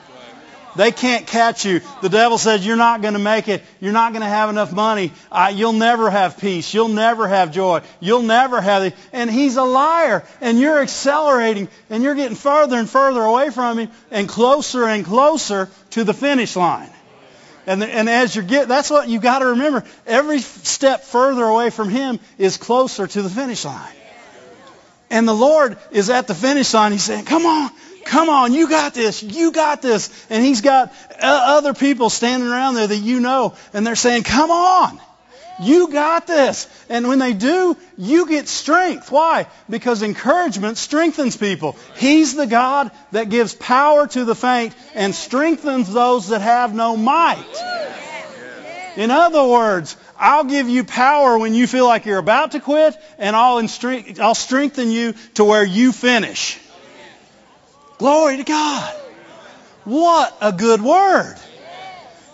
[0.75, 1.81] They can't catch you.
[2.01, 3.63] The devil says you're not going to make it.
[3.79, 5.11] You're not going to have enough money.
[5.53, 6.73] You'll never have peace.
[6.73, 7.81] You'll never have joy.
[7.99, 8.95] You'll never have it.
[9.11, 10.23] And he's a liar.
[10.41, 15.05] And you're accelerating and you're getting further and further away from him and closer and
[15.05, 16.89] closer to the finish line.
[17.69, 19.83] And, and as you get, that's what you got to remember.
[20.07, 23.93] Every step further away from Him is closer to the finish line.
[25.11, 26.93] And the Lord is at the finish line.
[26.93, 27.69] He's saying, come on,
[28.05, 30.09] come on, you got this, you got this.
[30.29, 34.23] And He's got uh, other people standing around there that you know, and they're saying,
[34.23, 34.99] come on.
[35.61, 36.67] You got this.
[36.87, 39.11] And when they do, you get strength.
[39.11, 39.47] Why?
[39.69, 41.75] Because encouragement strengthens people.
[41.97, 46.95] He's the God that gives power to the faint and strengthens those that have no
[46.95, 47.43] might.
[48.95, 52.97] In other words, I'll give you power when you feel like you're about to quit,
[53.17, 53.65] and I'll,
[54.21, 56.59] I'll strengthen you to where you finish.
[57.99, 58.95] Glory to God.
[59.83, 61.35] What a good word.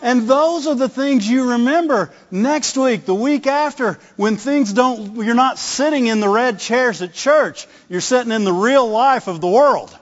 [0.01, 5.15] And those are the things you remember next week, the week after, when things don't,
[5.15, 7.65] you're not sitting in the red chairs at church.
[7.89, 9.97] You're sitting in the real life of the world.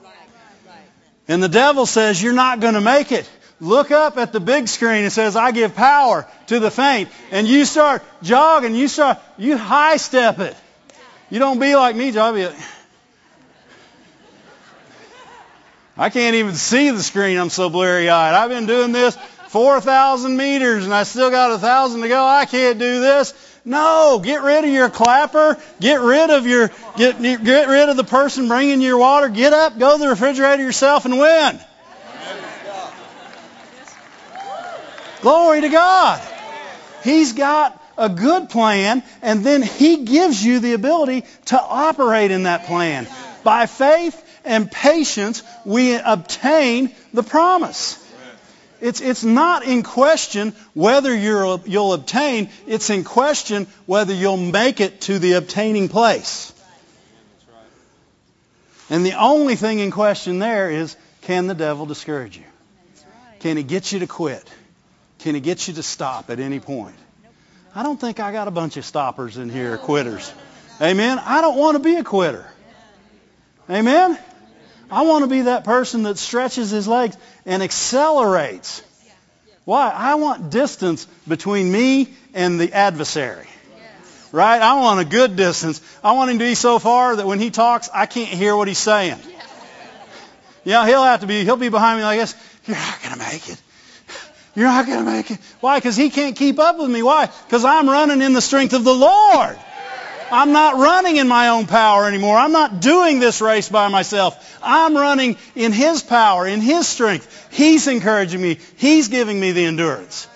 [1.29, 3.29] And the devil says, you're not going to make it.
[3.61, 5.05] Look up at the big screen.
[5.05, 7.07] It says, I give power to the faint.
[7.31, 8.75] And you start jogging.
[8.75, 10.57] You start, you high step it.
[11.29, 12.31] You don't be like me, Joe.
[12.31, 12.55] Like,
[15.97, 17.37] I can't even see the screen.
[17.37, 18.33] I'm so blurry eyed.
[18.33, 19.15] I've been doing this
[19.49, 22.25] 4,000 meters and I still got a thousand to go.
[22.25, 23.33] I can't do this.
[23.63, 25.57] No, get rid of your clapper.
[25.79, 29.29] Get rid of your, get, get rid of the person bringing your water.
[29.29, 31.59] Get up, go to the refrigerator yourself and win.
[35.21, 36.21] Glory to God.
[37.03, 42.43] He's got a good plan and then He gives you the ability to operate in
[42.43, 43.07] that plan.
[43.43, 47.99] By faith and patience, we obtain the promise.
[48.81, 52.49] It's, it's not in question whether you will obtain.
[52.67, 56.53] It's in question whether you'll make it to the obtaining place.
[58.89, 62.43] And the only thing in question there is, can the devil discourage you?
[63.39, 64.45] Can he get you to quit?
[65.19, 66.97] Can he get you to stop at any point?
[67.73, 70.31] I don't think I got a bunch of stoppers in here, quitters.
[70.81, 71.19] Amen?
[71.19, 72.45] I don't want to be a quitter.
[73.69, 74.19] Amen?
[74.93, 77.17] I want to be that person that stretches his legs
[77.47, 78.83] and accelerates.
[79.65, 79.89] Why?
[79.89, 83.47] I want distance between me and the adversary.
[84.31, 84.61] Right?
[84.61, 85.81] I want a good distance.
[86.03, 88.67] I want him to be so far that when he talks, I can't hear what
[88.67, 89.19] he's saying.
[90.63, 92.35] Yeah, he'll have to be, he'll be behind me like this.
[92.67, 93.61] You're not going to make it.
[94.55, 95.39] You're not going to make it.
[95.59, 95.79] Why?
[95.79, 97.01] Because he can't keep up with me.
[97.01, 97.25] Why?
[97.25, 99.57] Because I'm running in the strength of the Lord.
[100.31, 102.37] I'm not running in my own power anymore.
[102.37, 104.59] I'm not doing this race by myself.
[104.61, 107.49] I'm running in His power, in His strength.
[107.51, 108.59] He's encouraging me.
[108.77, 110.27] He's giving me the endurance.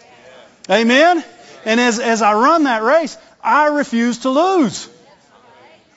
[0.69, 1.23] Amen?
[1.65, 4.89] And as, as I run that race, I refuse to lose.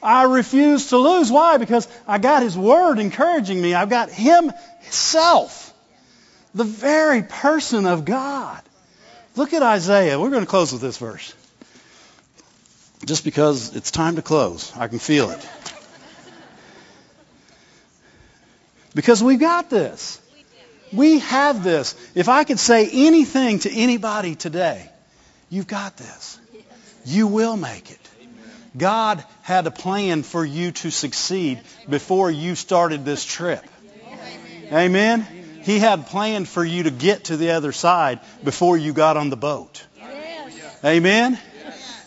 [0.03, 1.31] I refuse to lose.
[1.31, 1.59] Why?
[1.59, 3.75] Because I got His Word encouraging me.
[3.75, 5.75] I've got Him Himself,
[6.55, 8.63] the very person of God.
[9.37, 10.19] Look at Isaiah.
[10.19, 11.35] We're going to close with this verse.
[13.05, 14.73] Just because it's time to close.
[14.77, 15.49] I can feel it.
[18.95, 20.21] Because we've got this.
[20.93, 21.95] We have this.
[22.15, 24.91] If I could say anything to anybody today,
[25.49, 26.39] you've got this.
[27.05, 28.11] You will make it.
[28.77, 33.65] God had a plan for you to succeed before you started this trip.
[34.73, 35.27] Amen?
[35.63, 39.31] He had planned for you to get to the other side before you got on
[39.31, 39.85] the boat.
[40.85, 41.39] Amen?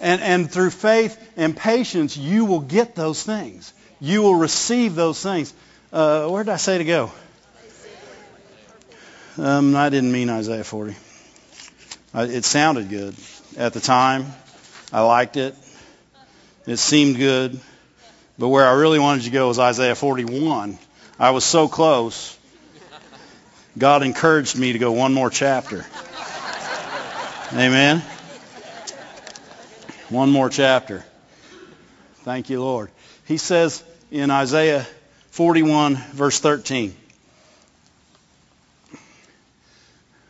[0.03, 3.73] And, and through faith and patience, you will get those things.
[4.01, 5.53] You will receive those things.
[5.93, 7.09] Uh, where did I say to go?
[9.37, 10.93] Um, I didn't mean Isaiah 40.
[12.13, 13.15] I, it sounded good
[13.55, 14.25] at the time.
[14.91, 15.55] I liked it.
[16.67, 17.57] It seemed good.
[18.37, 20.77] But where I really wanted to go was Isaiah 41.
[21.17, 22.37] I was so close.
[23.77, 25.85] God encouraged me to go one more chapter.
[27.53, 28.03] Amen.
[30.13, 31.03] One more chapter.
[32.17, 32.91] Thank you, Lord.
[33.25, 34.85] He says in Isaiah
[35.31, 36.95] 41, verse 13,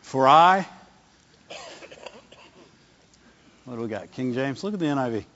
[0.00, 0.66] For I,
[3.66, 4.10] what do we got?
[4.12, 4.64] King James?
[4.64, 5.16] Look at the NIV.
[5.16, 5.26] It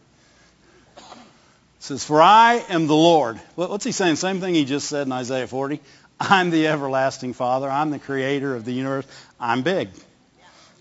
[1.80, 3.36] says, For I am the Lord.
[3.54, 4.16] What's he saying?
[4.16, 5.78] Same thing he just said in Isaiah 40.
[6.18, 7.68] I'm the everlasting Father.
[7.68, 9.04] I'm the creator of the universe.
[9.38, 9.90] I'm big.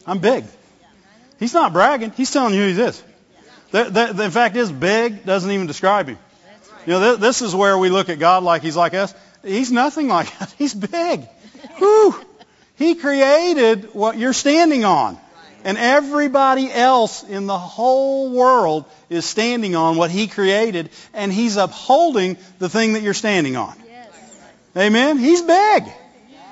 [0.05, 0.45] I'm big.
[1.37, 2.11] He's not bragging.
[2.11, 3.03] He's telling you who he is.
[3.71, 6.17] The, the, the fact is, big doesn't even describe him.
[6.85, 9.13] You know, this, this is where we look at God like he's like us.
[9.43, 10.53] He's nothing like us.
[10.57, 11.27] He's big.
[11.77, 12.15] Whew.
[12.75, 15.17] He created what you're standing on.
[15.63, 21.57] And everybody else in the whole world is standing on what He created, and He's
[21.57, 23.75] upholding the thing that you're standing on.
[24.75, 25.17] Amen?
[25.17, 25.83] He's big.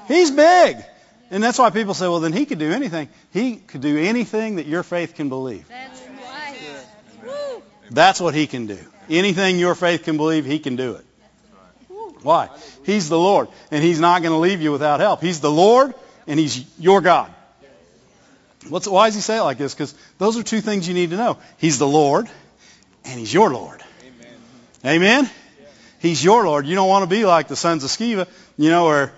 [0.07, 0.77] He's big.
[1.31, 3.07] And that's why people say, well, then He could do anything.
[3.31, 5.67] He could do anything that your faith can believe.
[5.69, 5.94] That's.
[7.91, 8.79] That's what He can do.
[9.09, 11.05] Anything your faith can believe, He can do it.
[12.21, 12.49] Why?
[12.83, 15.21] He's the Lord, and He's not going to leave you without help.
[15.21, 15.93] He's the Lord,
[16.27, 17.31] and He's your God.
[18.69, 19.75] What's, why does He say it like this?
[19.75, 21.37] Because those are two things you need to know.
[21.57, 22.27] He's the Lord,
[23.03, 23.83] and He's your Lord.
[24.83, 25.23] Amen?
[25.23, 25.29] Amen?
[25.99, 26.65] He's your Lord.
[26.65, 28.27] You don't want to be like the sons of Sceva,
[28.57, 29.11] you know, or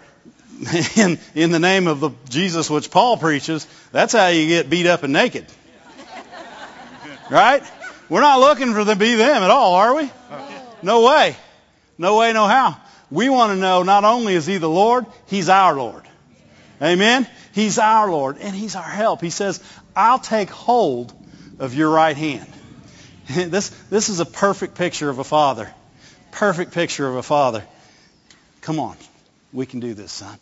[0.96, 3.68] in, in the name of the Jesus which Paul preaches.
[3.92, 5.46] That's how you get beat up and naked.
[7.30, 7.64] Right?
[8.10, 10.10] We're not looking for them to be them at all, are we?
[10.82, 11.36] No way.
[11.98, 12.78] No way, no how.
[13.10, 16.04] We want to know not only is He the Lord, He's our Lord.
[16.82, 17.28] Amen?
[17.54, 19.22] He's our Lord, and He's our help.
[19.22, 19.62] He says,
[19.96, 21.14] I'll take hold
[21.60, 22.48] of your right hand.
[23.30, 25.74] this, this is a perfect picture of a father.
[26.32, 27.64] Perfect picture of a father.
[28.62, 28.96] Come on.
[29.54, 30.38] We can do this, son.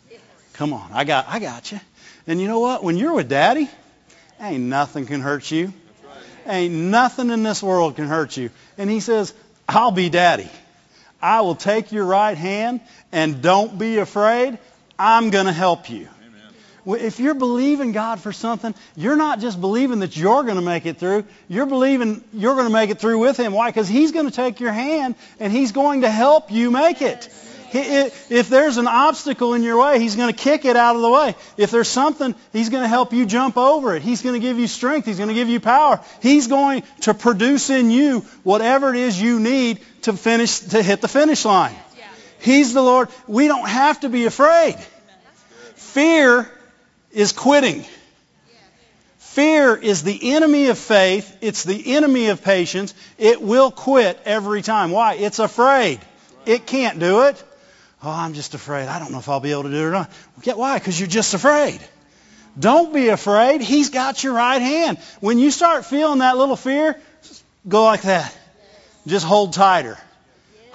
[0.52, 0.90] Come on.
[0.92, 1.80] I got, I got you.
[2.26, 2.82] And you know what?
[2.82, 3.68] When you're with daddy,
[4.40, 5.72] ain't nothing can hurt you.
[6.46, 8.50] Ain't nothing in this world can hurt you.
[8.78, 9.34] And he says,
[9.68, 10.48] I'll be daddy.
[11.20, 12.80] I will take your right hand
[13.10, 14.58] and don't be afraid.
[14.98, 16.08] I'm going to help you.
[16.86, 20.86] If you're believing God for something, you're not just believing that you're going to make
[20.86, 21.24] it through.
[21.48, 23.52] You're believing you're going to make it through with Him.
[23.52, 23.70] Why?
[23.70, 27.28] Because He's going to take your hand and He's going to help you make it.
[27.72, 31.10] If there's an obstacle in your way, He's going to kick it out of the
[31.10, 31.34] way.
[31.56, 34.02] If there's something, He's going to help you jump over it.
[34.02, 35.06] He's going to give you strength.
[35.06, 36.00] He's going to give you power.
[36.20, 41.00] He's going to produce in you whatever it is you need to finish, to hit
[41.00, 41.74] the finish line.
[42.38, 43.08] He's the Lord.
[43.26, 44.76] We don't have to be afraid.
[45.74, 46.50] Fear
[47.10, 47.84] is quitting.
[49.18, 51.36] Fear is the enemy of faith.
[51.40, 52.94] It's the enemy of patience.
[53.18, 54.90] It will quit every time.
[54.90, 55.14] Why?
[55.14, 56.00] It's afraid.
[56.46, 57.42] It can't do it.
[58.02, 58.88] Oh, I'm just afraid.
[58.88, 60.10] I don't know if I'll be able to do it or not.
[60.42, 60.78] Get why?
[60.78, 61.80] Because you're just afraid.
[62.58, 63.60] Don't be afraid.
[63.60, 64.98] He's got your right hand.
[65.20, 66.98] When you start feeling that little fear,
[67.68, 68.36] go like that.
[69.06, 69.98] Just hold tighter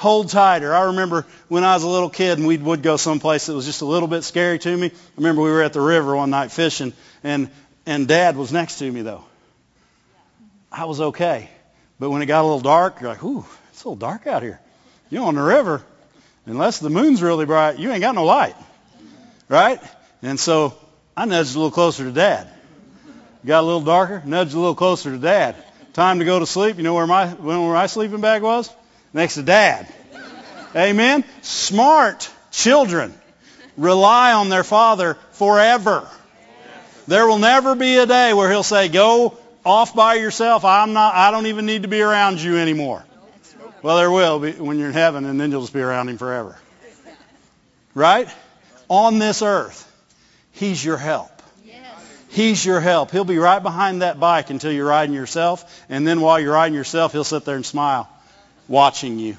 [0.01, 0.73] hold tighter.
[0.73, 3.67] I remember when I was a little kid and we would go someplace that was
[3.67, 4.87] just a little bit scary to me.
[4.87, 6.93] I remember we were at the river one night fishing
[7.23, 7.51] and,
[7.85, 9.23] and dad was next to me though.
[10.71, 11.51] I was okay.
[11.99, 14.41] But when it got a little dark, you're like, ooh, it's a little dark out
[14.41, 14.59] here.
[15.11, 15.83] You're on the river.
[16.45, 18.55] Unless the moon's really bright, you ain't got no light.
[19.47, 19.79] Right?
[20.21, 20.73] And so
[21.15, 22.47] I nudged a little closer to dad.
[23.45, 25.55] Got a little darker, nudged a little closer to dad.
[25.93, 26.77] Time to go to sleep.
[26.77, 28.69] You know where my, where my sleeping bag was?
[29.13, 29.87] next to dad.
[30.75, 31.23] Amen?
[31.41, 33.13] Smart children
[33.77, 36.07] rely on their father forever.
[37.07, 40.63] There will never be a day where he'll say, go off by yourself.
[40.63, 43.03] I'm not, I don't even need to be around you anymore.
[43.81, 46.17] Well, there will be when you're in heaven and then you'll just be around him
[46.17, 46.57] forever.
[47.93, 48.27] Right?
[48.87, 49.87] On this earth,
[50.51, 51.31] he's your help.
[52.29, 53.11] He's your help.
[53.11, 55.83] He'll be right behind that bike until you're riding yourself.
[55.89, 58.09] And then while you're riding yourself, he'll sit there and smile,
[58.69, 59.35] watching you.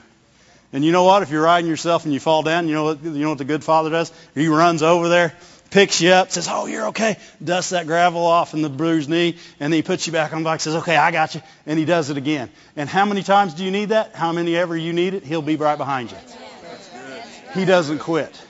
[0.75, 1.23] And you know what?
[1.23, 3.47] If you're riding yourself and you fall down, you know what, you know what the
[3.47, 4.13] good father does?
[4.35, 5.35] He runs over there,
[5.73, 9.37] picks you up, says, oh, you're okay, dusts that gravel off in the bruised knee,
[9.59, 11.79] and then he puts you back on the bike, says, okay, I got you, and
[11.79, 12.51] he does it again.
[12.77, 14.15] And how many times do you need that?
[14.15, 16.19] How many ever you need it, he'll be right behind you.
[17.55, 18.41] He doesn't quit.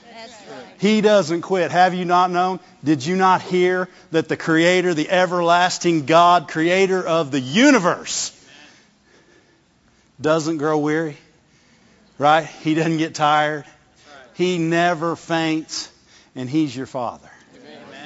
[0.79, 1.71] He doesn't quit.
[1.71, 2.59] Have you not known?
[2.83, 8.31] Did you not hear that the Creator, the everlasting God, Creator of the universe,
[10.19, 11.15] doesn't grow weary?
[12.17, 12.45] Right?
[12.45, 13.63] He doesn't get tired.
[14.33, 15.89] He never faints,
[16.35, 17.29] and He's your Father.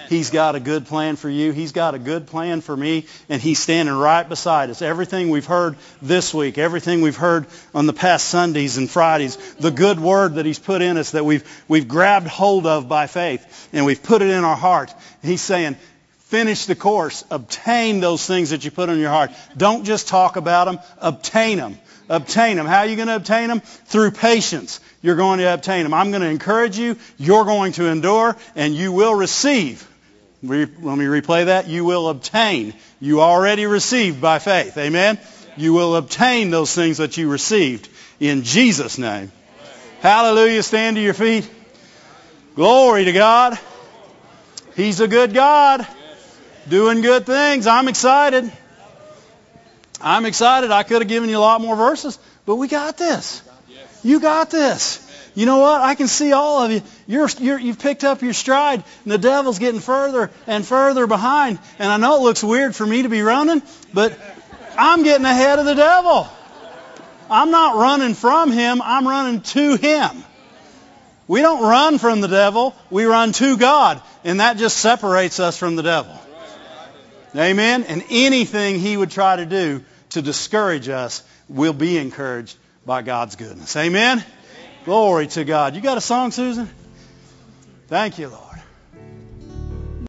[0.09, 1.51] He's got a good plan for you.
[1.51, 4.81] He's got a good plan for me, and He's standing right beside us.
[4.81, 9.71] Everything we've heard this week, everything we've heard on the past Sundays and Fridays, the
[9.71, 13.69] good word that He's put in us that we've, we've grabbed hold of by faith,
[13.73, 14.93] and we've put it in our heart.
[15.21, 15.75] He's saying,
[16.19, 17.25] finish the course.
[17.29, 19.31] Obtain those things that you put in your heart.
[19.55, 20.79] Don't just talk about them.
[20.99, 21.79] Obtain them.
[22.09, 22.65] Obtain them.
[22.65, 23.59] How are you going to obtain them?
[23.59, 24.79] Through patience.
[25.01, 25.93] You're going to obtain them.
[25.93, 26.97] I'm going to encourage you.
[27.17, 29.87] You're going to endure, and you will receive
[30.41, 31.67] let me replay that.
[31.67, 32.73] You will obtain.
[32.99, 34.77] You already received by faith.
[34.77, 35.19] Amen?
[35.55, 37.89] You will obtain those things that you received
[38.19, 39.31] in Jesus' name.
[40.01, 40.61] Hallelujah.
[40.61, 41.49] Stand to your feet.
[42.55, 43.57] Glory to God.
[44.75, 45.87] He's a good God.
[46.69, 47.65] Doing good things.
[47.65, 48.51] I'm excited.
[50.01, 50.71] I'm excited.
[50.71, 53.41] I could have given you a lot more verses, but we got this.
[54.03, 55.81] You got this you know what?
[55.81, 56.81] I can see all of you.
[57.05, 61.59] You're, you're, you've picked up your stride, and the devil's getting further and further behind.
[61.77, 63.61] And I know it looks weird for me to be running,
[63.93, 64.17] but
[64.79, 66.27] I'm getting ahead of the devil.
[67.29, 68.81] I'm not running from him.
[68.83, 70.23] I'm running to him.
[71.27, 72.75] We don't run from the devil.
[72.89, 74.01] We run to God.
[74.23, 76.19] And that just separates us from the devil.
[77.37, 77.83] Amen?
[77.83, 83.35] And anything he would try to do to discourage us will be encouraged by God's
[83.35, 83.75] goodness.
[83.75, 84.23] Amen?
[84.85, 85.75] Glory to God.
[85.75, 86.69] You got a song, Susan?
[87.87, 88.46] Thank you, Lord.